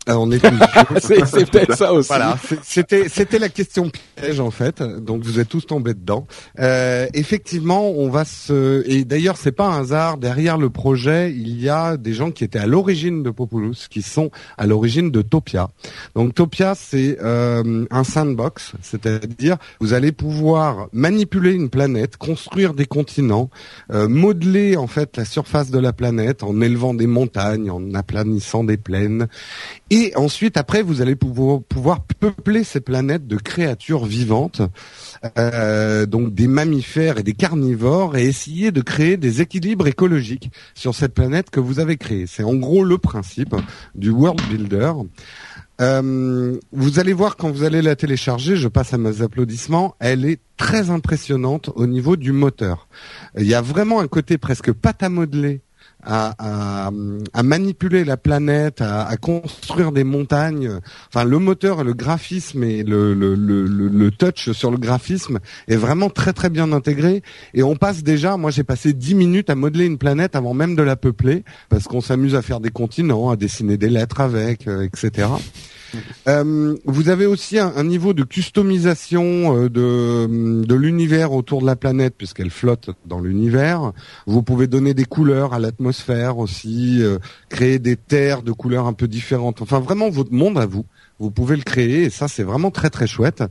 [0.07, 0.37] Euh, on est
[1.01, 2.07] c'est peut-être ça aussi.
[2.07, 4.81] Voilà, c'était c'était la question piège en fait.
[4.81, 6.27] Donc vous êtes tous tombés dedans.
[6.59, 10.17] Euh, effectivement, on va se et d'ailleurs c'est pas un hasard.
[10.17, 14.01] Derrière le projet, il y a des gens qui étaient à l'origine de Populous, qui
[14.01, 15.69] sont à l'origine de Topia.
[16.15, 22.85] Donc Topia, c'est euh, un sandbox, c'est-à-dire vous allez pouvoir manipuler une planète, construire des
[22.85, 23.49] continents,
[23.91, 28.63] euh, modeler en fait la surface de la planète en élevant des montagnes, en aplanissant
[28.63, 29.27] des plaines.
[29.89, 34.61] Et ensuite, après, vous allez pouvoir, pouvoir peupler ces planètes de créatures vivantes,
[35.37, 40.93] euh, donc des mammifères et des carnivores, et essayer de créer des équilibres écologiques sur
[40.93, 42.25] cette planète que vous avez créée.
[42.27, 43.55] C'est en gros le principe
[43.95, 44.93] du World Builder.
[45.79, 50.25] Euh, vous allez voir quand vous allez la télécharger, je passe à mes applaudissements, elle
[50.25, 52.87] est très impressionnante au niveau du moteur.
[53.37, 55.61] Il y a vraiment un côté presque pâte à modeler
[56.07, 56.33] à,
[56.87, 56.91] à,
[57.33, 60.79] à manipuler la planète, à, à construire des montagnes.
[61.09, 65.75] Enfin, le moteur, le graphisme et le, le, le, le- touch sur le graphisme est
[65.75, 67.21] vraiment très très bien intégré.
[67.53, 70.75] Et on passe déjà, moi j'ai passé 10 minutes à modeler une planète avant même
[70.75, 74.67] de la peupler, parce qu'on s'amuse à faire des continents, à dessiner des lettres avec,
[74.67, 75.27] euh, etc.
[76.27, 81.75] Euh, vous avez aussi un, niveau de customisation euh, de, de l'univers autour de la
[81.75, 83.93] planète puisqu'elle flotte dans l'univers.
[84.25, 87.17] Vous pouvez donner des couleurs à l'atmosphère aussi, euh,
[87.49, 89.61] créer des terres de couleurs un peu différentes.
[89.61, 90.85] Enfin, vraiment votre monde à vous.
[91.19, 93.43] Vous pouvez le créer et ça c'est vraiment très très chouette.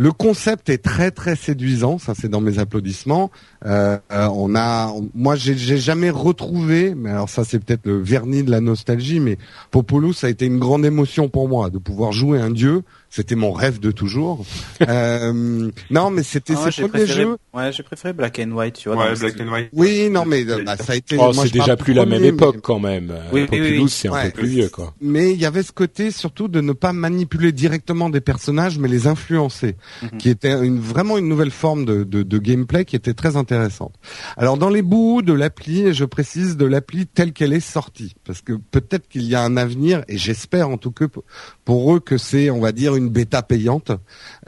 [0.00, 3.32] Le concept est très très séduisant, ça c'est dans mes applaudissements.
[3.66, 8.44] Euh, euh, on a, moi j'ai jamais retrouvé, mais alors ça c'est peut-être le vernis
[8.44, 9.38] de la nostalgie, mais
[9.72, 12.84] Popolo ça a été une grande émotion pour moi de pouvoir jouer un dieu.
[13.10, 14.44] C'était mon rêve de toujours.
[14.88, 17.36] euh, non, mais c'était Ah, ses j'ai premiers préféré, jeux.
[17.54, 18.98] ouais, j'ai préféré Black and White, tu vois.
[19.10, 19.68] Ouais, Black and White.
[19.72, 21.16] Oui, non, mais euh, bah, ça a été.
[21.18, 23.10] Oh, moi, c'est déjà plus la même époque mais- quand même.
[23.10, 23.88] Euh, Oui, oui, Populous, oui.
[23.90, 24.24] c'est un Ouais.
[24.30, 24.94] peu plus vieux quoi.
[25.00, 28.88] mais il y avait ce côté surtout de ne pas manipuler directement des personnages, mais
[28.88, 30.18] les influencer, Mhm.
[30.18, 33.94] qui était une, vraiment une nouvelle forme de, de, de gameplay qui était très intéressante.
[34.36, 38.14] Alors dans les bouts de l'appli, et je précise de l'appli telle qu'elle est sortie,
[38.24, 41.24] parce que peut-être qu'il y a un avenir, et j'espère en tout cas pour-
[41.64, 43.92] pour eux que c'est, on va dire, une bêta payante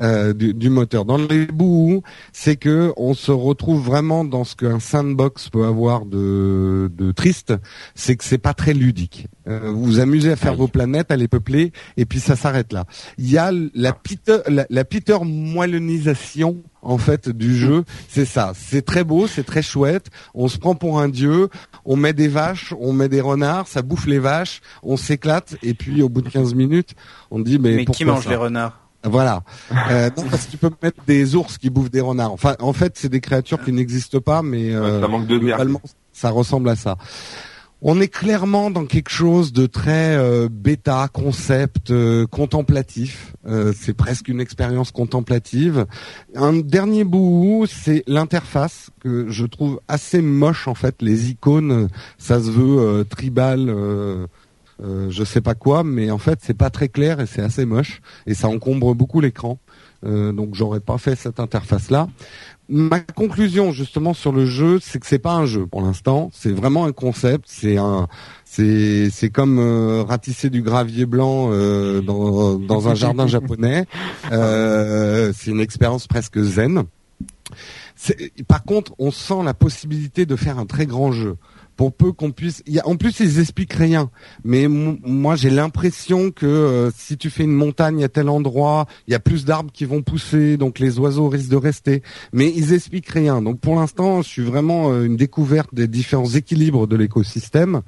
[0.00, 1.04] euh, du, moteur.
[1.04, 6.04] Dans les bouts, c'est que on se retrouve vraiment dans ce qu'un sandbox peut avoir
[6.04, 7.54] de, de triste,
[7.94, 9.28] c'est que c'est pas très ludique.
[9.50, 10.58] Euh, vous vous amusez à faire Aïe.
[10.58, 12.84] vos planètes, à les peupler, et puis ça s'arrête là.
[13.18, 18.52] Il y a la Peter, la, la Peter moellonisation en fait du jeu, c'est ça.
[18.54, 20.06] C'est très beau, c'est très chouette.
[20.34, 21.48] On se prend pour un dieu,
[21.84, 25.74] on met des vaches, on met des renards, ça bouffe les vaches, on s'éclate, et
[25.74, 26.94] puis au bout de 15 minutes,
[27.30, 28.80] on dit mais, Mais qui pourquoi mange ça les renards?
[29.02, 29.42] Voilà.
[29.90, 32.32] Euh, non, parce que tu peux mettre des ours qui bouffent des renards.
[32.32, 35.80] Enfin, en fait, c'est des créatures qui n'existent pas, mais euh, ça manque de globalement,
[36.12, 36.96] ça ressemble à ça.
[37.82, 43.34] On est clairement dans quelque chose de très euh, bêta, concept, euh, contemplatif.
[43.46, 45.86] Euh, c'est presque une expérience contemplative.
[46.34, 51.00] Un dernier bout, c'est l'interface que je trouve assez moche en fait.
[51.00, 51.88] Les icônes,
[52.18, 53.74] ça se veut tribal.
[54.80, 58.02] je sais pas quoi, mais en fait c'est pas très clair et c'est assez moche
[58.26, 59.58] et ça encombre beaucoup l'écran.
[60.04, 62.08] Euh, donc j'aurais pas fait cette interface là.
[62.72, 66.30] Ma conclusion justement sur le jeu, c'est que c'est pas un jeu pour l'instant.
[66.32, 67.46] C'est vraiment un concept.
[67.48, 68.06] C'est un,
[68.44, 73.86] c'est c'est comme euh, ratisser du gravier blanc euh, dans dans un jardin japonais.
[74.32, 76.84] Euh, c'est une expérience presque zen.
[78.48, 81.36] Par contre, on sent la possibilité de faire un très grand jeu.
[81.76, 84.10] Pour peu qu'on puisse, y a, en plus ils expliquent rien.
[84.44, 88.84] Mais mo- moi j'ai l'impression que euh, si tu fais une montagne à tel endroit,
[89.08, 92.02] il y a plus d'arbres qui vont pousser, donc les oiseaux risquent de rester.
[92.34, 93.40] Mais ils expliquent rien.
[93.40, 97.80] Donc pour l'instant, je suis vraiment euh, une découverte des différents équilibres de l'écosystème.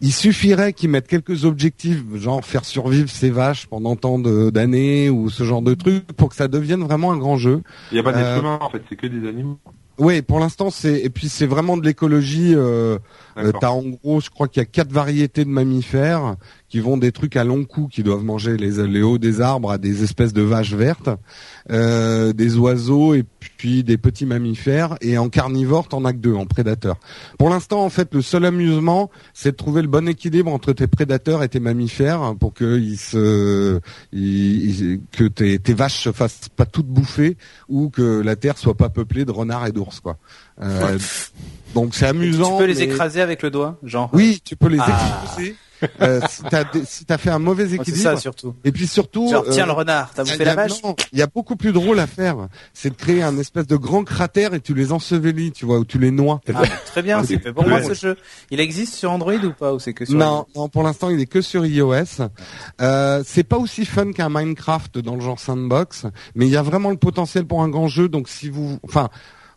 [0.00, 5.30] Il suffirait qu'ils mettent quelques objectifs, genre faire survivre ces vaches pendant tant d'années ou
[5.30, 7.62] ce genre de trucs, pour que ça devienne vraiment un grand jeu.
[7.90, 9.58] Il n'y a pas d'être Euh, humain, en fait, c'est que des animaux.
[9.96, 12.52] Oui, pour l'instant c'est et puis c'est vraiment de l'écologie.
[12.54, 12.98] Euh,
[13.38, 13.52] euh.
[13.60, 16.34] T'as en gros, je crois qu'il y a quatre variétés de mammifères
[16.74, 19.70] qui vendent des trucs à long cou, qui doivent manger les, les hauts des arbres
[19.70, 21.08] à des espèces de vaches vertes,
[21.70, 24.96] euh, des oiseaux et puis des petits mammifères.
[25.00, 26.96] Et en carnivore, t'en as que deux, en prédateur.
[27.38, 30.88] Pour l'instant, en fait, le seul amusement, c'est de trouver le bon équilibre entre tes
[30.88, 33.78] prédateurs et tes mammifères pour que ils se,
[34.12, 37.36] ils- que tes, tes vaches se fassent pas toutes bouffer
[37.68, 40.16] ou que la terre soit pas peuplée de renards et d'ours, quoi.
[40.60, 40.98] Euh,
[41.72, 42.58] donc c'est amusant.
[42.58, 44.10] Tu peux les mais- écraser avec le doigt, genre.
[44.12, 45.22] Oui, tu peux les Ah.
[45.22, 45.54] exploser.
[46.00, 48.02] Euh, si t'as si fait un mauvais c'est équilibre.
[48.02, 48.54] ça surtout.
[48.64, 50.72] Et puis surtout, Genre, tiens euh, le renard, t'as bouffé la vache
[51.12, 52.48] il y a beaucoup plus drôle à faire.
[52.72, 55.84] C'est de créer un espèce de grand cratère et tu les ensevelis, tu vois, ou
[55.84, 56.40] tu les noies.
[56.54, 58.16] Ah, Très bien, c'est fait pour moi ce jeu.
[58.50, 61.20] Il existe sur Android ou pas ou c'est que sur Non, non, pour l'instant, il
[61.20, 62.28] est que sur iOS.
[62.80, 66.62] Euh, c'est pas aussi fun qu'un Minecraft dans le genre sandbox, mais il y a
[66.62, 68.08] vraiment le potentiel pour un grand jeu.
[68.08, 69.08] Donc, si vous, enfin,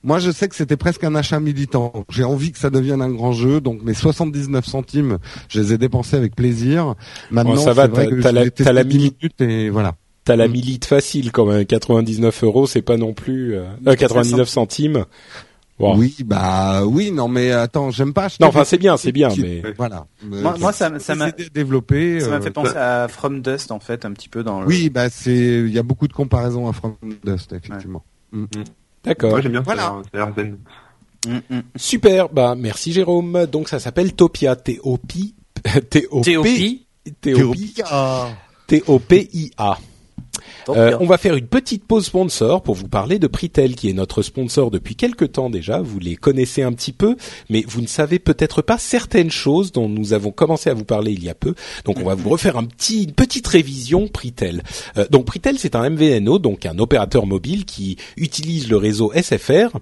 [0.04, 1.92] moi, je sais que c'était presque un achat militant.
[2.10, 3.60] J'ai envie que ça devienne un grand jeu.
[3.62, 5.18] Donc, mes 79 centimes,
[5.50, 6.96] je les ai dépensés avec plaisir.
[7.32, 9.70] Maintenant, Bon, ça va, t'as- que t'as je la- testé la 10 mini- minutes et
[9.70, 9.96] voilà.
[10.24, 10.52] T'as la Mm.
[10.52, 11.66] milite facile quand même.
[11.66, 15.06] 99 euros, c'est pas non plus euh, euh, 99 centimes.
[15.80, 15.96] Wow.
[15.96, 18.44] Oui, bah oui, non, mais attends, j'aime pas acheter.
[18.44, 20.08] Non, enfin c'est bien, c'est bien, qui- mais Voilà.
[20.24, 22.20] Moi- moi, ça m- ça m'a- développé.
[22.20, 24.68] Ça m'a euh, fait penser à From Dust en fait, un petit peu dans le.
[24.68, 28.04] Oui, bah c'est, il y a beaucoup de comparaisons à From Dust, effectivement.
[29.08, 29.32] D'accord.
[29.32, 30.02] Moi j'aime bien Voilà.
[30.14, 30.58] ça, ça a zen.
[31.28, 31.62] Mm, mm.
[31.76, 33.46] Super, bah merci Jérôme.
[33.48, 35.34] Donc ça s'appelle Topia, T-O-P,
[35.90, 36.82] T-O-P, T.O.P.
[37.22, 37.74] T-O-P,
[38.68, 39.78] T-O-P-I-A.
[40.70, 40.98] Euh, bien.
[41.02, 44.22] on va faire une petite pause sponsor pour vous parler de Pritel, qui est notre
[44.22, 45.82] sponsor depuis quelques temps déjà.
[45.82, 47.16] Vous les connaissez un petit peu,
[47.50, 51.12] mais vous ne savez peut-être pas certaines choses dont nous avons commencé à vous parler
[51.12, 51.54] il y a peu.
[51.86, 54.64] Donc, on va vous refaire un petit, une petite révision Pritel.
[54.98, 59.78] Euh, donc, Pritel, c'est un MVNO, donc un opérateur mobile qui utilise le réseau SFR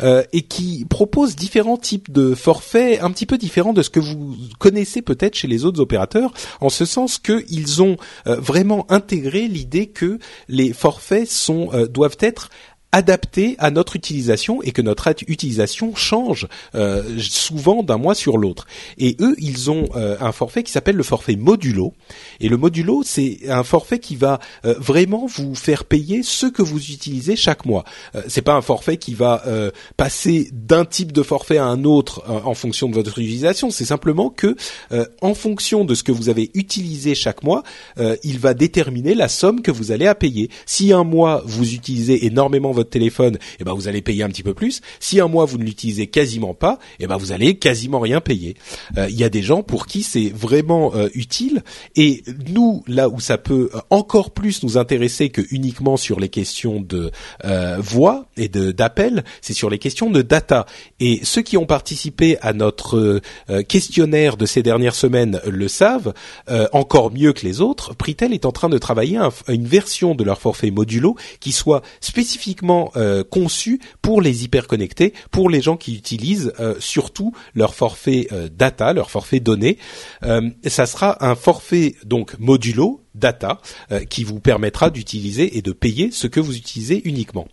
[0.00, 4.00] euh, et qui propose différents types de forfaits un petit peu différents de ce que
[4.00, 7.96] vous connaissez peut-être chez les autres opérateurs, en ce sens qu'ils ont
[8.26, 10.18] euh, vraiment intégré l'idée que
[10.48, 12.50] les forfaits sont euh, doivent être
[12.92, 18.38] adaptés à notre utilisation et que notre at- utilisation change euh, souvent d'un mois sur
[18.38, 18.66] l'autre.
[18.96, 21.92] Et eux, ils ont euh, un forfait qui s'appelle le forfait modulo.
[22.40, 26.62] Et le modulo, c'est un forfait qui va euh, vraiment vous faire payer ce que
[26.62, 27.84] vous utilisez chaque mois.
[28.14, 31.84] Euh, c'est pas un forfait qui va euh, passer d'un type de forfait à un
[31.84, 33.70] autre euh, en fonction de votre utilisation.
[33.70, 34.56] C'est simplement que
[35.20, 37.62] en fonction de ce que vous avez utilisé chaque mois,
[38.24, 40.50] il va déterminer la somme que vous allez à payer.
[40.66, 44.42] Si un mois vous utilisez énormément votre téléphone, eh ben vous allez payer un petit
[44.42, 44.80] peu plus.
[45.00, 48.56] Si un mois vous ne l'utilisez quasiment pas, eh ben vous allez quasiment rien payer.
[48.96, 51.62] Euh, Il y a des gens pour qui c'est vraiment euh, utile
[51.96, 56.28] et nous là où ça peut euh, encore plus nous intéresser que uniquement sur les
[56.28, 57.10] questions de
[57.78, 60.66] voix et de d'appel, c'est sur les questions de data.
[61.00, 63.20] Et ceux qui ont participé à notre
[63.68, 66.12] questionnaire de ces dernières semaines le savent
[66.72, 67.94] encore mieux que les autres.
[68.04, 71.82] Pritel est en train de travailler un- une version de leur forfait modulo qui soit
[72.00, 78.28] spécifiquement euh, conçu pour les hyperconnectés, pour les gens qui utilisent euh, surtout leur forfait
[78.32, 79.78] euh, data, leur forfait données.
[80.66, 83.60] Ça sera un forfait donc modulo data
[84.08, 87.48] qui vous permettra d'utiliser et de payer ce que vous utilisez uniquement.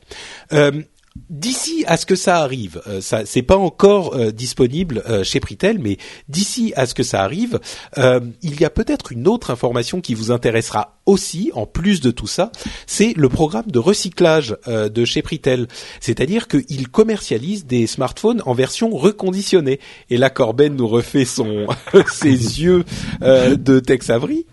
[1.30, 5.98] D'ici à ce que ça arrive, ça c'est pas encore disponible chez Pritel, mais
[6.28, 7.60] d'ici à ce que ça arrive,
[7.98, 12.28] il y a peut-être une autre information qui vous intéressera aussi, en plus de tout
[12.28, 12.52] ça,
[12.88, 15.68] c'est le programme de recyclage euh, de chez Pritel.
[16.00, 19.80] C'est-à-dire qu'ils commercialisent des smartphones en version reconditionnée.
[20.10, 21.68] Et là, Corben nous refait son
[22.12, 22.84] ses yeux
[23.22, 24.46] euh, de Tex Avery,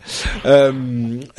[0.45, 0.73] euh,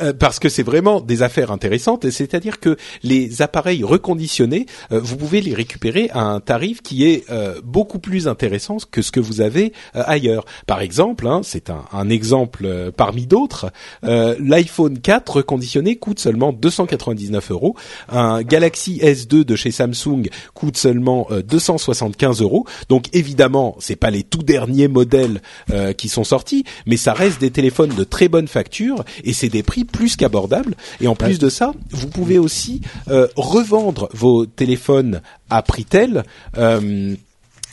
[0.00, 2.10] euh, parce que c'est vraiment des affaires intéressantes.
[2.10, 7.24] C'est-à-dire que les appareils reconditionnés, euh, vous pouvez les récupérer à un tarif qui est
[7.30, 10.44] euh, beaucoup plus intéressant que ce que vous avez ailleurs.
[10.66, 13.70] Par exemple, hein, c'est un, un exemple parmi d'autres,
[14.02, 17.76] l'iPhone 4 reconditionné coûte seulement 299 euros.
[18.08, 22.66] Un Galaxy S2 de chez Samsung coûte seulement euh, 275 euros.
[22.88, 27.38] Donc évidemment, c'est pas les tout derniers modèles euh, qui sont sortis, mais ça reste
[27.38, 30.74] des téléphones de très bonne facture et c'est des prix plus qu'abordables.
[31.02, 36.24] Et en plus de ça, vous pouvez aussi euh, revendre vos téléphones à prix tel.
[36.56, 37.14] euh,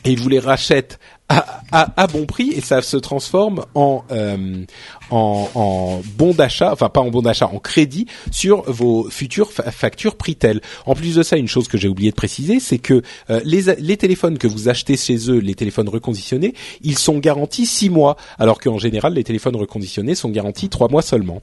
[0.04, 1.00] et vous les rachètent
[1.32, 4.66] à, à, à bon prix et ça se transforme en euh,
[5.10, 9.72] en, en bon d'achat, enfin pas en bon d'achat, en crédit sur vos futures fa-
[9.72, 10.62] factures Pritel.
[10.86, 13.64] En plus de ça, une chose que j'ai oublié de préciser, c'est que euh, les,
[13.80, 18.18] les téléphones que vous achetez chez eux, les téléphones reconditionnés, ils sont garantis six mois,
[18.38, 21.42] alors qu'en général les téléphones reconditionnés sont garantis trois mois seulement.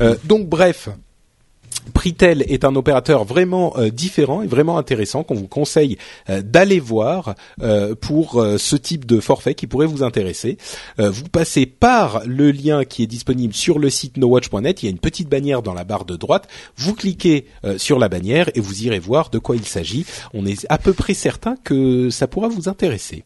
[0.00, 0.88] Euh, donc bref.
[1.94, 6.80] Pritel est un opérateur vraiment euh, différent et vraiment intéressant qu'on vous conseille euh, d'aller
[6.80, 10.58] voir euh, pour ce type de forfait qui pourrait vous intéresser.
[10.98, 14.82] vous passez par le lien qui est disponible sur le site nowatch.net.
[14.82, 16.48] Il y a une petite bannière dans la barre de droite.
[16.76, 17.46] Vous cliquez
[17.76, 20.04] sur la bannière et vous irez voir de quoi il s'agit.
[20.34, 23.24] On est à peu près certain que ça pourra vous intéresser.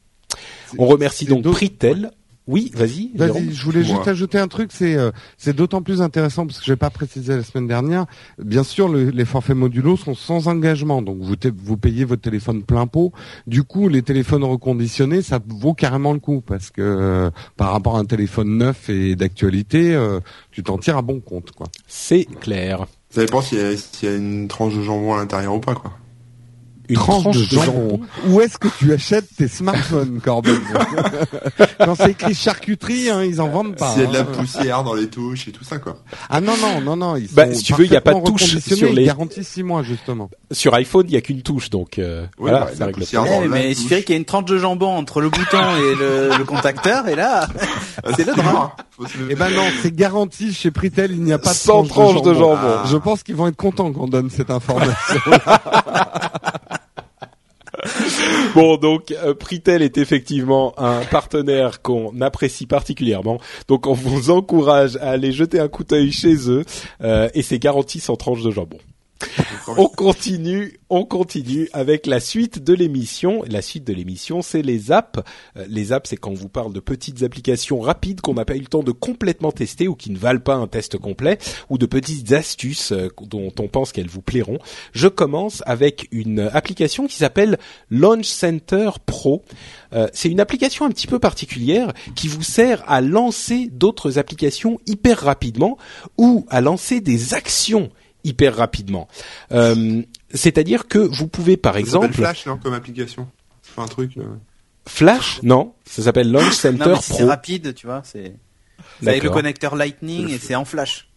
[0.79, 2.11] On remercie donc Pritel.
[2.50, 3.12] Oui, vas-y.
[3.14, 6.64] Vas-y, je voulais juste ajouter un truc, c'est euh, c'est d'autant plus intéressant parce que
[6.64, 8.06] je n'ai pas précisé la semaine dernière.
[8.42, 12.88] Bien sûr, les forfaits modulo sont sans engagement, donc vous vous payez votre téléphone plein
[12.88, 13.12] pot.
[13.46, 17.96] Du coup, les téléphones reconditionnés, ça vaut carrément le coup parce que euh, par rapport
[17.96, 20.18] à un téléphone neuf et d'actualité, euh,
[20.50, 21.68] tu t'en tires à bon compte, quoi.
[21.86, 22.86] C'est clair.
[23.10, 25.92] Ça dépend s'il y, y, a une tranche de jambon à l'intérieur ou pas, quoi
[26.90, 28.00] une tranche, de, jambon.
[28.26, 30.59] Où est-ce que tu achètes tes smartphones, Corben
[31.79, 33.94] Quand c'est écrit charcuterie, hein, ils en vendent pas.
[33.94, 34.24] C'est de la hein.
[34.24, 35.98] poussière dans les touches et tout ça, quoi.
[36.29, 37.16] Ah non non non non.
[37.16, 39.05] Ils bah, si tu veux, il n'y a pas de touche sur les.
[39.05, 40.31] Garantie 6 mois justement.
[40.50, 42.68] Sur iPhone, il y a qu'une touche, donc euh, voilà.
[42.79, 45.59] Bah, la mais il suffirait qu'il y ait une tranche de jambon entre le bouton
[45.76, 47.48] et le, le contacteur, et là,
[48.16, 48.70] c'est le drame.
[49.31, 52.35] Eh ben non, c'est garanti chez Pritel, il n'y a pas de tranche, tranche de
[52.35, 52.55] jambon.
[52.57, 52.87] De jambon.
[52.87, 54.94] Je pense qu'ils vont être contents qu'on donne cette information.
[58.55, 63.40] bon, donc euh, Pritel est effectivement un partenaire qu'on apprécie particulièrement.
[63.68, 66.64] Donc on vous encourage à aller jeter un coup d'œil chez eux
[67.03, 68.79] euh, et c'est garanti sans tranche de jambon.
[69.76, 73.42] On continue, on continue avec la suite de l'émission.
[73.48, 75.20] La suite de l'émission, c'est les apps.
[75.56, 78.56] Euh, les apps, c'est quand on vous parle de petites applications rapides qu'on n'a pas
[78.56, 81.78] eu le temps de complètement tester ou qui ne valent pas un test complet, ou
[81.78, 84.59] de petites astuces euh, dont on pense qu'elles vous plairont.
[84.92, 87.59] Je commence avec une application qui s'appelle
[87.90, 89.42] Launch Center Pro.
[89.92, 94.78] Euh, c'est une application un petit peu particulière qui vous sert à lancer d'autres applications
[94.87, 95.76] hyper rapidement
[96.18, 97.90] ou à lancer des actions
[98.24, 99.09] hyper rapidement.
[99.52, 100.02] Euh,
[100.33, 103.28] c'est-à-dire que vous pouvez par ça exemple Flash non, comme application.
[103.62, 104.16] C'est un truc.
[104.16, 104.22] Euh.
[104.87, 108.02] Flash Non, ça s'appelle Launch Center non, C'est rapide, tu vois.
[108.04, 108.35] C'est
[109.06, 111.09] avec le connecteur Lightning et c'est en Flash.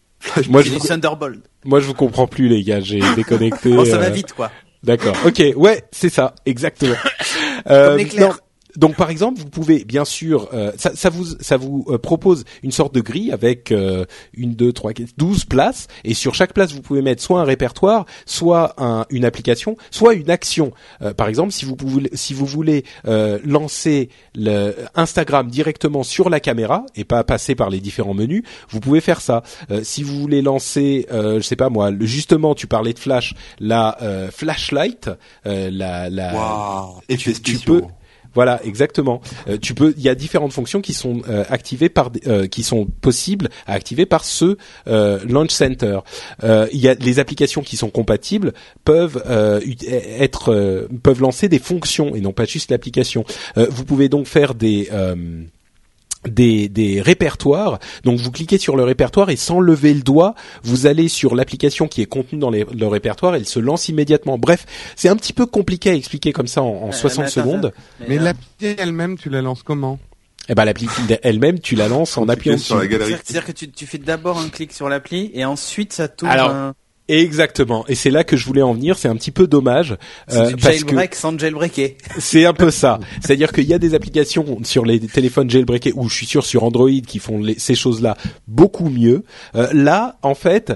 [0.49, 0.79] Moi je vous...
[0.79, 1.41] Thunderbolt.
[1.65, 3.75] Moi je vous comprends plus les gars, j'ai déconnecté.
[3.77, 4.51] oh, ça va euh, vite quoi.
[4.83, 5.15] D'accord.
[5.25, 6.95] Ok, ouais, c'est ça, exactement.
[7.69, 8.33] euh, Comme
[8.75, 12.43] donc par exemple, vous pouvez bien sûr, euh, ça, ça, vous ça vous euh, propose
[12.63, 16.71] une sorte de grille avec euh, une, deux, trois, douze places, et sur chaque place
[16.73, 20.71] vous pouvez mettre soit un répertoire, soit un, une application, soit une action.
[21.17, 22.83] par exemple, si vous pouvez, si vous voulez
[23.43, 28.79] lancer le Instagram directement sur la caméra et pas passer par les différents menus, vous
[28.79, 29.43] pouvez faire ça.
[29.83, 33.97] si vous voulez lancer, je sais pas moi, le, justement, tu parlais de Flash, la
[34.31, 35.09] flashlight,
[35.45, 37.01] la, la, wow.
[37.09, 37.81] et tu, tu peux
[38.33, 39.21] voilà, exactement.
[39.47, 42.63] Euh, tu peux, il y a différentes fonctions qui sont euh, activées par, euh, qui
[42.63, 45.99] sont possibles à activer par ce Launch Center.
[46.43, 49.23] il y a les applications qui sont compatibles peuvent
[50.19, 53.25] être, peuvent lancer des fonctions et non pas juste l'application.
[53.55, 54.89] vous pouvez donc faire des
[56.27, 57.79] des, des répertoires.
[58.03, 61.88] Donc vous cliquez sur le répertoire et sans lever le doigt, vous allez sur l'application
[61.88, 64.38] qui est contenue dans le répertoire, elle se lance immédiatement.
[64.38, 67.73] Bref, c'est un petit peu compliqué à expliquer comme ça en, 60 secondes.
[68.07, 69.99] Mais, l'appli elle-même, tu la lances comment?
[70.49, 70.88] Eh ben l'appli
[71.23, 73.13] elle-même, tu la lances en appuyant sur la galerie.
[73.23, 76.31] C'est-à-dire que tu, tu fais d'abord un clic sur l'appli et ensuite ça tourne.
[76.31, 76.73] Alors,
[77.09, 78.97] Exactement, et c'est là que je voulais en venir.
[78.97, 79.97] C'est un petit peu dommage
[80.31, 81.91] euh, jailbreak sans jailbreaker.
[82.19, 82.99] C'est un peu ça.
[83.21, 86.63] C'est-à-dire qu'il y a des applications sur les téléphones jailbreakés, ou je suis sûr sur
[86.63, 88.15] Android, qui font ces choses-là
[88.47, 89.25] beaucoup mieux.
[89.55, 90.73] Euh, là, en fait,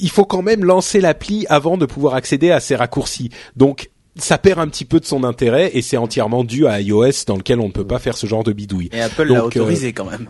[0.00, 3.30] il faut quand même lancer l'appli avant de pouvoir accéder à ces raccourcis.
[3.56, 7.24] Donc ça perd un petit peu de son intérêt et c'est entièrement dû à iOS
[7.26, 8.88] dans lequel on ne peut pas faire ce genre de bidouille.
[8.92, 10.28] Et Apple l'a autorisé quand même.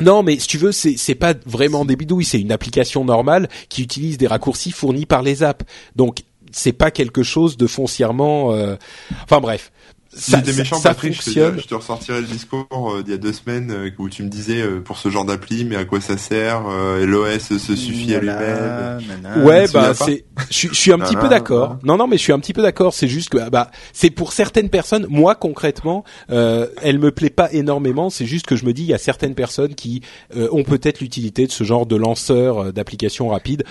[0.00, 3.82] Non, mais si tu veux, c'est pas vraiment des bidouilles, c'est une application normale qui
[3.82, 5.64] utilise des raccourcis fournis par les apps.
[5.96, 6.20] Donc
[6.52, 8.52] c'est pas quelque chose de foncièrement.
[8.52, 8.76] Euh...
[9.24, 9.72] Enfin bref,
[10.10, 13.90] ça, méchant, Patrick, Je, te, ressortirai le discours euh, d'il y a deux semaines euh,
[13.98, 17.58] où tu me disais euh, pour ce genre d'appli, mais à quoi ça sert L'OS
[17.58, 19.44] se suffit à lui-même.
[19.44, 20.24] Ouais, bah c'est.
[20.50, 21.78] Je, suis un petit peu d'accord.
[21.84, 22.94] Non, non, mais je suis un petit peu d'accord.
[22.94, 25.06] C'est juste que bah c'est pour certaines personnes.
[25.08, 28.08] Moi concrètement, elle me plaît pas énormément.
[28.08, 30.02] C'est juste que je me dis il y a certaines personnes qui
[30.34, 33.64] ont peut-être l'utilité de ce genre de lanceur d'applications rapides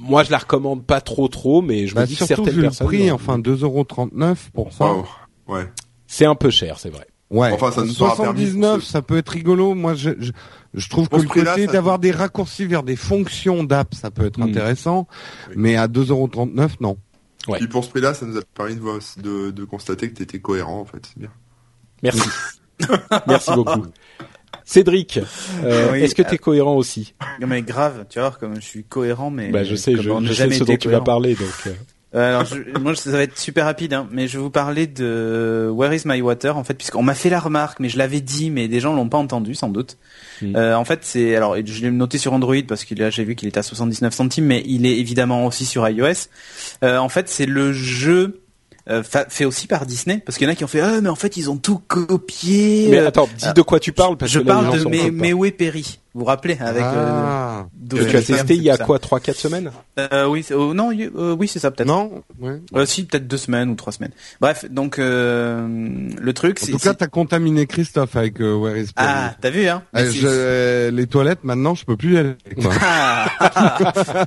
[0.00, 2.62] moi je la recommande pas trop trop mais je me bah, dis que certaines vu
[2.62, 4.94] personnes le prix enfin 2,39€ pour ça
[5.48, 5.68] ouais
[6.08, 7.06] c'est un peu cher, c'est vrai.
[7.30, 7.52] Ouais.
[7.52, 9.74] Enfin, ça 79, ça peut être rigolo.
[9.74, 10.10] Moi, je,
[10.72, 14.40] je, trouve que le côté d'avoir des raccourcis vers des fonctions d'app, ça peut être
[14.40, 14.44] hmm.
[14.44, 15.06] intéressant.
[15.54, 16.96] Mais à 2,39€, non.
[17.46, 17.58] Ouais.
[17.58, 20.40] Puis pour ce prix-là, ça nous a permis de, de, de constater que tu étais
[20.40, 21.06] cohérent, en fait.
[21.06, 21.30] C'est bien.
[22.02, 22.28] Merci.
[23.26, 23.86] Merci beaucoup.
[24.64, 25.20] Cédric,
[25.62, 27.14] euh, Oui, est-ce que euh, tu es cohérent aussi?
[27.40, 30.26] Non mais grave, tu vois, comme je suis cohérent, mais Bah je sais, je, je
[30.28, 31.74] sais jamais ce dont tu vas parler donc.
[32.14, 32.28] Euh.
[32.28, 35.70] Alors, je- moi, ça va être super rapide, hein, mais je vais vous parler de
[35.72, 38.50] Where is my water, en fait, puisqu'on m'a fait la remarque, mais je l'avais dit,
[38.50, 39.96] mais des gens l'ont pas entendu, sans doute.
[40.42, 40.56] Mm.
[40.56, 43.34] Euh, en fait, c'est, alors, je l'ai noté sur Android parce que là, j'ai vu
[43.34, 46.28] qu'il était à 79 centimes, mais il est évidemment aussi sur iOS.
[46.82, 48.40] Euh, en fait, c'est le jeu
[48.90, 51.00] euh, fa- fait aussi par Disney, parce qu'il y en a qui ont fait, ah,
[51.02, 52.88] mais en fait, ils ont tout copié.
[52.90, 54.88] Mais euh, attends, dis de quoi tu parles parce je que là, les parle gens
[54.90, 55.10] de.
[55.10, 55.98] Mewé Perry.
[56.14, 57.66] Vous vous rappelez avec euh, ah.
[57.88, 59.70] Que tu as testé il y a quoi, trois, quatre semaines?
[59.98, 61.86] Euh, Oui, c'est- oh, non, euh, oui, c'est ça peut-être.
[61.86, 62.60] Non ouais.
[62.74, 64.12] Euh, si, peut-être deux semaines ou trois semaines.
[64.40, 65.66] Bref, donc euh,
[66.18, 66.72] le truc, En c'est...
[66.72, 70.26] tout cas, t'as contaminé Christophe avec euh, Where is ah, t'as vu, hein Euh, je-
[70.26, 72.34] euh, les toilettes, maintenant, je peux plus y aller.
[72.80, 73.28] Ah.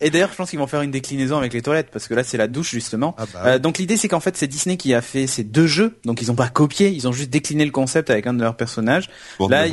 [0.00, 2.24] Et d'ailleurs, je pense qu'ils vont faire une déclinaison avec les toilettes, parce que là,
[2.24, 3.14] c'est la douche, justement.
[3.18, 5.66] Ah bah, Euh, donc l'idée, c'est qu'en fait, c'est Disney qui a fait ces deux
[5.66, 8.42] jeux, donc ils ont pas copié, ils ont juste décliné le concept avec un de
[8.42, 9.08] leurs personnages.
[9.38, 9.66] Bon, Là.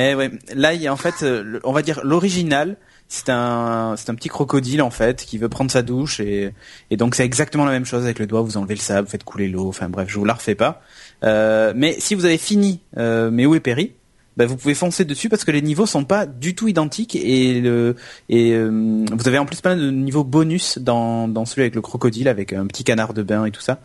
[0.00, 2.76] Eh ouais, là, il y en fait, euh, on va dire l'original.
[3.12, 6.52] C'est un, c'est un petit crocodile en fait qui veut prendre sa douche et,
[6.92, 8.40] donc c'est exactement la même chose avec le doigt.
[8.40, 9.68] Vous enlevez le sable, faites couler l'eau.
[9.68, 10.80] Enfin bref, je vous la refais pas.
[11.24, 13.94] Euh, mais si vous avez fini, euh, mais où est Perry
[14.36, 17.60] bah, vous pouvez foncer dessus parce que les niveaux sont pas du tout identiques et
[17.64, 17.94] euh,
[18.30, 22.66] vous avez en plus plein de niveaux bonus dans celui avec le crocodile avec un
[22.66, 23.80] petit canard de bain et tout ça.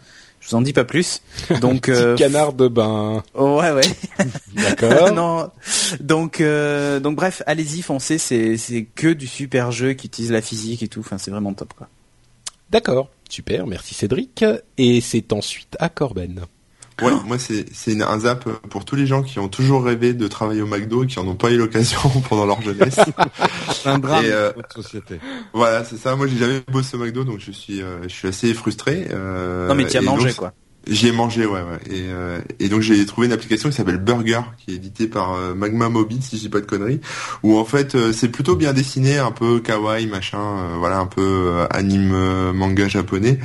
[0.45, 1.21] Je vous en dis pas plus.
[1.61, 3.23] Donc euh, canard de bain.
[3.33, 3.81] ouais ouais.
[4.53, 5.11] D'accord.
[5.13, 5.49] non.
[5.99, 8.19] Donc, euh, donc bref, allez-y, foncez.
[8.19, 10.99] C'est, c'est que du super jeu qui utilise la physique et tout.
[10.99, 11.89] Enfin, c'est vraiment top, quoi.
[12.69, 13.09] D'accord.
[13.27, 14.45] Super, merci Cédric.
[14.77, 16.41] Et c'est ensuite à Corben.
[17.01, 20.13] Ouais, moi c'est c'est une- un zap pour tous les gens qui ont toujours rêvé
[20.13, 22.99] de travailler au McDo et qui en ont pas eu l'occasion pendant leur jeunesse.
[23.73, 25.19] c'est un drame et, euh, de notre société.
[25.53, 26.15] voilà, c'est ça.
[26.15, 29.07] Moi j'ai jamais bossé au McDo donc je suis euh, je suis assez frustré.
[29.11, 30.53] euh, non, mais tu as mangé, donc, quoi.
[30.87, 31.79] J'y ai mangé, ouais, ouais.
[31.89, 35.33] Et, euh, et donc j'ai trouvé une application qui s'appelle Burger, qui est éditée par
[35.33, 37.01] euh, Magma Mobile, si je dis pas de conneries,
[37.41, 41.07] où en fait euh, c'est plutôt bien dessiné, un peu kawaii, machin, euh, voilà, un
[41.07, 43.39] peu euh, anime euh, manga japonais,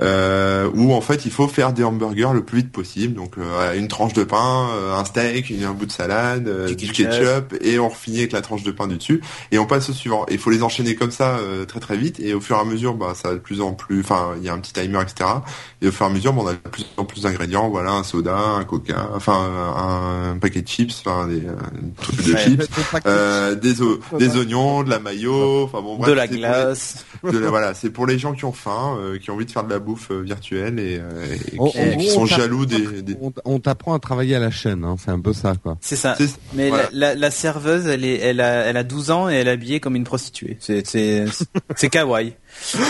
[0.00, 3.12] euh, où en fait il faut faire des hamburgers le plus vite possible.
[3.14, 6.68] Donc euh, une tranche de pain, euh, un steak, une- un bout de salade, euh,
[6.74, 7.54] Du ketchup.
[7.60, 9.20] et on finit avec la tranche de pain du dessus,
[9.52, 10.24] et on passe au suivant.
[10.28, 12.60] Et il faut les enchaîner comme ça euh, très très vite, et au fur et
[12.60, 14.72] à mesure, bah ça va de plus en plus, enfin il y a un petit
[14.72, 15.28] timer, etc.
[15.82, 17.68] Et au fur et à mesure, bon, on a de plus en plus d'ingrédients.
[17.68, 19.34] Voilà, un soda, un coca, enfin
[19.76, 21.52] un, un paquet de chips, enfin des euh,
[22.00, 22.68] trucs de chips,
[23.06, 27.04] euh, des, o- des oignons, de la mayo, enfin bon, bref, de la les- glace.
[27.24, 29.50] de la- voilà, c'est pour les gens qui ont faim, euh, qui ont envie de
[29.50, 33.02] faire de la bouffe euh, virtuelle et, euh, et En- qui, sont on jaloux des.
[33.02, 33.16] des...
[33.20, 35.76] On, on t'apprend à travailler à la chaîne, hein, c'est un peu ça, quoi.
[35.80, 36.14] C'est ça.
[36.18, 36.88] C'est- Mais voilà.
[36.92, 39.52] la, la, la serveuse, elle est, elle a, elle a 12 ans et elle est
[39.52, 40.56] habillée comme une prostituée.
[40.60, 41.24] C'est, c'est,
[41.74, 42.34] c'est kawaii.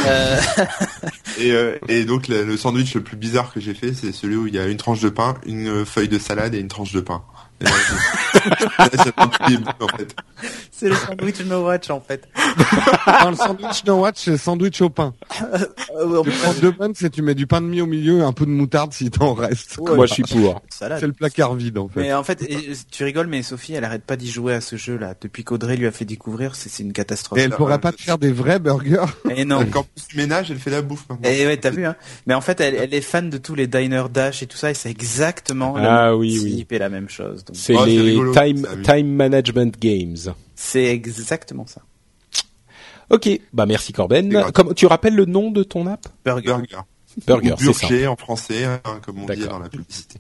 [0.07, 0.41] Euh,
[1.39, 4.47] Et, euh, et donc le sandwich le plus bizarre que j'ai fait, c'est celui où
[4.47, 7.01] il y a une tranche de pain, une feuille de salade et une tranche de
[7.01, 7.23] pain.
[7.61, 7.70] Et là,
[10.70, 12.28] c'est le sandwich no watch en fait.
[13.22, 15.14] Dans le sandwich no watch, c'est sandwich au pain.
[15.42, 18.32] Euh, Tu prends deux pains, c'est tu mets du pain de mie au milieu, un
[18.32, 19.78] peu de moutarde si t'en reste.
[19.78, 19.94] Ouais.
[19.96, 20.61] Moi, je suis pour.
[20.68, 21.00] salade.
[21.00, 22.00] C'est le placard vide, en fait.
[22.00, 24.76] Mais en fait, et- tu rigoles, mais Sophie, elle arrête pas d'y jouer à ce
[24.76, 25.14] jeu-là.
[25.20, 27.38] Depuis qu'Audrey lui a fait découvrir, c'est, une catastrophe.
[27.38, 29.07] Et elle pourrait pas te faire des vrais burgers.
[29.34, 29.64] Et non.
[29.70, 31.28] Quand tu ménage, elle fait la bouffe maintenant.
[31.28, 31.96] Et ouais, t'as vu, hein.
[32.26, 34.70] Mais en fait, elle, elle est fan de tous les diner dash et tout ça,
[34.70, 36.66] et c'est exactement Ah oui, oui.
[36.68, 37.44] et la même chose.
[37.47, 38.82] Donc, C'est Oh, les rigolo, time, ça, oui.
[38.82, 40.34] time Management Games.
[40.55, 41.82] c'est exactement ça.
[43.11, 44.42] Ok, bah merci Corben.
[44.53, 46.07] Comme, tu rappelles le nom de ton app?
[46.24, 46.49] Burger.
[46.55, 46.78] Burger.
[47.26, 47.86] Burger, Ou c'est ça.
[47.88, 50.18] Burger en français, hein, comme on dit dans la publicité.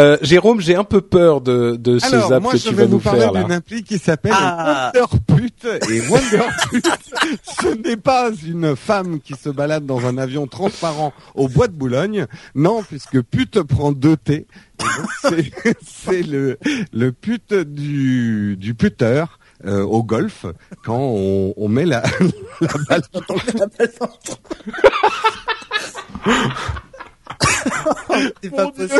[0.00, 2.74] Euh, Jérôme, j'ai un peu peur de, de ce Alors, zap moi, que je tu
[2.74, 3.42] vais vas vous nous parler faire là.
[3.42, 4.90] d'une appli qui s'appelle Ah.
[4.94, 5.66] Wonderput.
[5.90, 6.82] Et Wonderput,
[7.60, 11.74] ce n'est pas une femme qui se balade dans un avion transparent au bois de
[11.74, 12.26] Boulogne.
[12.54, 14.46] Non, puisque pute prend deux T.
[15.86, 16.58] C'est le,
[16.92, 19.38] le pute du, du puteur.
[19.66, 20.46] euh, au golf,
[20.84, 22.02] quand on, on met la,
[22.60, 23.52] la balle dans le
[28.42, 28.94] 一般不是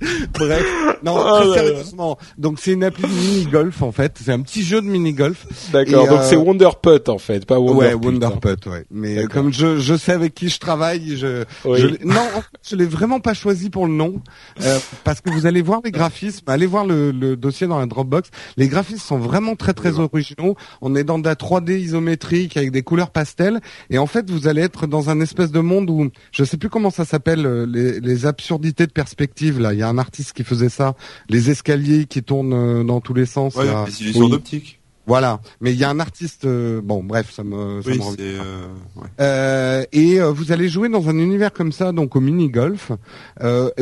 [0.38, 0.64] Bref,
[1.04, 2.18] non, Oh très sérieusement.
[2.36, 4.18] Donc c'est une appli de mini-golf en fait.
[4.22, 5.46] C'est un petit jeu de mini-golf.
[5.72, 7.78] D'accord, Et, donc euh, c'est Wonderput en fait, pas Wonderput.
[7.86, 8.00] ouais, hein.
[8.02, 8.84] Wonderput, ouais.
[8.90, 9.30] Mais D'accord.
[9.30, 11.78] comme je, je sais avec qui je travaille, je, Oui.
[11.80, 14.20] je l'ai- non, en fait, je l'ai vraiment pas choisi pour le nom,
[14.62, 17.86] euh, parce que vous allez voir les graphismes, allez voir le, le dossier dans la
[17.86, 18.30] Dropbox.
[18.56, 20.56] Les graphismes sont vraiment très très originaux.
[20.80, 24.48] On est dans de la 3D isométrique avec des couleurs pastel, et en fait vous
[24.48, 27.64] allez être dans un espèce de monde où je sais plus comment ça s'appelle euh,
[27.66, 29.60] les, les absurdités de perspective.
[29.60, 30.94] Là, il y a un artiste qui faisait ça,
[31.28, 33.54] les escaliers qui tournent euh, dans tous les sens.
[33.56, 33.84] Ouais, là.
[33.86, 34.30] les illusions Oui.
[34.30, 34.80] d'optique.
[35.06, 36.46] Voilà, mais il y a un artiste.
[36.46, 37.82] euh, bon, bref, ça me.
[37.82, 38.16] Ça Oui, me.
[38.20, 38.66] Euh,
[38.96, 39.02] ouais.
[39.20, 42.90] Euh, et euh, vous allez jouer dans un univers comme ça, donc au mini golf.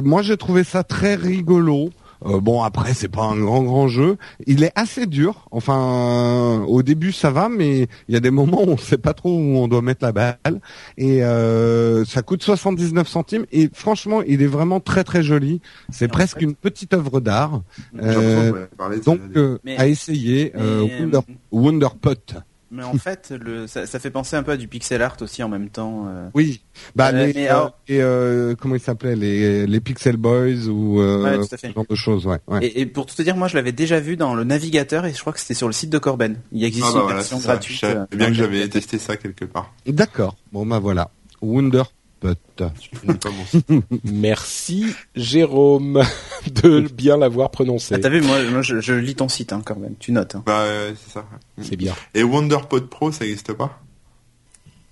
[0.02, 1.90] Moi, j'ai trouvé ça très rigolo.
[2.26, 4.16] Euh, bon après c'est pas un grand grand jeu.
[4.46, 5.46] Il est assez dur.
[5.50, 9.14] Enfin au début ça va, mais il y a des moments où on sait pas
[9.14, 10.60] trop où on doit mettre la balle.
[10.98, 13.46] Et euh, ça coûte 79 centimes.
[13.52, 15.60] Et franchement il est vraiment très très joli.
[15.90, 17.62] C'est presque une petite œuvre d'art.
[18.00, 18.66] Euh,
[19.04, 19.20] donc
[19.64, 21.20] mais, à essayer Wonder,
[21.50, 22.42] Wonderpot.
[22.74, 25.42] Mais en fait, le, ça, ça, fait penser un peu à du pixel art aussi
[25.42, 26.06] en même temps.
[26.08, 26.30] Euh.
[26.32, 26.62] Oui.
[26.96, 31.38] Bah euh, les, euh, et, euh, comment ils s'appelaient les, les Pixel Boys ou ouais,
[31.44, 32.24] ce genre de choses.
[32.26, 32.38] Ouais.
[32.48, 32.64] ouais.
[32.64, 35.12] Et, et, pour tout te dire, moi, je l'avais déjà vu dans le navigateur et
[35.12, 36.38] je crois que c'était sur le site de Corben.
[36.50, 37.80] Il existe ah bah une version gratuite.
[37.80, 39.74] C'est bien que j'avais testé ça quelque part.
[39.86, 40.36] D'accord.
[40.50, 41.10] Bon bah voilà.
[41.42, 41.82] Wonder
[44.04, 46.02] Merci Jérôme
[46.62, 47.94] de bien l'avoir prononcé.
[47.94, 49.94] Ah, T'as vu, moi, moi je, je, lis ton site hein, quand même.
[49.98, 50.36] Tu notes.
[50.36, 50.42] Hein.
[50.46, 51.24] Bah euh, c'est ça.
[51.60, 51.94] C'est bien.
[52.14, 53.80] Et WonderPod Pro, ça n'existe pas?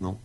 [0.01, 0.17] Non.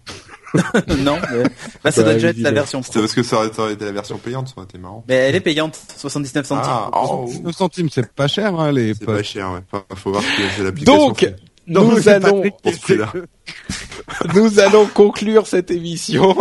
[1.00, 1.44] non, mais...
[1.84, 2.94] bah, ça doit déjà être la version pro.
[2.94, 5.04] parce que ça aurait, été la version payante, ça aurait été marrant.
[5.08, 6.64] Mais elle est payante, 79 centimes.
[6.66, 7.26] Ah, oh.
[7.28, 9.60] 79 centimes, c'est pas cher, hein, les C'est pas cher, ouais.
[9.70, 11.08] Enfin, faut voir que c'est l'application.
[11.08, 11.30] Donc,
[11.68, 12.44] nous allons
[14.36, 16.36] nous allons conclure cette émission.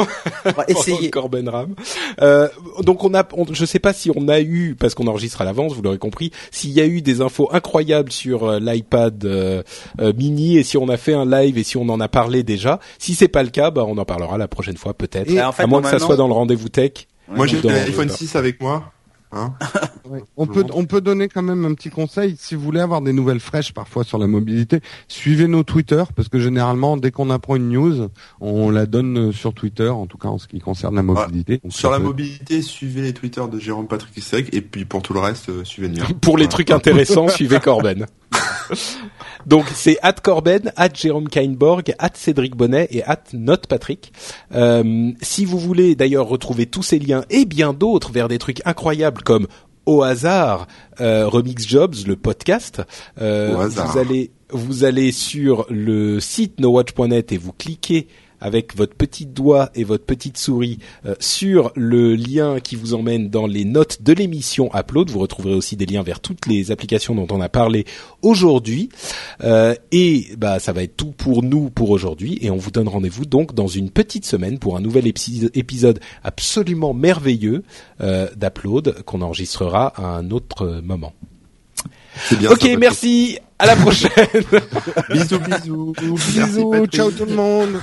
[0.45, 1.11] On va essayer.
[1.11, 1.75] Corben Ram.
[2.21, 2.49] Euh,
[2.81, 5.73] donc on a, je sais pas si on a eu, parce qu'on enregistre à l'avance,
[5.75, 9.63] vous l'aurez compris, s'il y a eu des infos incroyables sur euh, l'iPad euh,
[10.01, 12.43] euh, mini et si on a fait un live et si on en a parlé
[12.43, 12.81] déjà.
[12.99, 15.31] Si c'est pas le cas, bah on en parlera la prochaine fois peut-être.
[15.39, 17.07] En fait, à moins que ça soit dans le rendez-vous tech.
[17.29, 18.94] Moi j'ai l'iPhone 6 avec moi.
[19.35, 19.55] Hein
[20.37, 23.13] on peut on peut donner quand même un petit conseil si vous voulez avoir des
[23.13, 24.81] nouvelles fraîches parfois sur la mobilité.
[25.09, 28.09] Suivez nos Twitter parce que généralement dès qu'on apprend une news,
[28.41, 31.61] on la donne sur Twitter en tout cas en ce qui concerne la mobilité.
[31.69, 35.21] sur la mobilité, suivez les Twitter de Jérôme Patrick Istec et puis pour tout le
[35.21, 38.07] reste, euh, suivez le pour les trucs intéressants, suivez Corben.
[39.47, 44.13] Donc c'est at Corben, at Jérôme Kainborg, at Cédric Bonnet et at Note Patrick.
[44.55, 48.63] Euh, si vous voulez d'ailleurs retrouver tous ces liens et bien d'autres vers des trucs
[48.65, 49.47] incroyables comme
[49.87, 50.67] au hasard
[51.01, 52.83] euh, Remix Jobs, le podcast,
[53.21, 58.07] euh, vous allez vous allez sur le site nowatch.net et vous cliquez
[58.45, 63.31] avec votre petit doigt et votre petite souris euh, sur le lien qui vous emmène
[63.31, 65.09] dans les notes de l'émission Upload.
[65.09, 67.87] Vous retrouverez aussi des liens vers toutes les applications dont on a parlé
[68.21, 68.91] aujourd'hui.
[69.43, 72.39] Euh, et bah ça va être tout pour nous pour aujourd'hui.
[72.43, 76.93] Et on vous donne rendez-vous donc dans une petite semaine pour un nouvel épisode absolument
[76.93, 77.63] merveilleux
[78.03, 81.15] euh, d'Upload qu'on enregistrera à un autre moment.
[82.39, 83.39] Bien, ok, merci.
[83.65, 84.11] À la prochaine.
[85.11, 85.95] bisous, bisous.
[85.99, 86.87] Bisous.
[86.93, 87.81] Ciao tout le monde.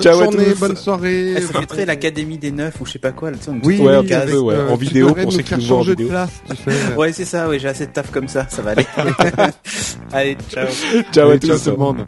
[0.00, 1.34] Ciao, bonne journée, bonne soirée.
[1.36, 3.30] Eh, ça fait très l'Académie des Neufs ou je sais pas quoi.
[3.30, 4.56] Là, oui, ouais, un peu, ouais.
[4.56, 6.06] en vidéo pour ceux qui nous en vidéo.
[6.06, 6.96] De place, tu sais.
[6.96, 7.48] Ouais, c'est ça.
[7.48, 8.48] Ouais, j'ai assez de taf comme ça.
[8.48, 8.86] Ça va aller.
[10.12, 10.66] Allez, ciao.
[11.12, 11.46] Ciao à tous.
[11.46, 12.06] Ciao tout le monde.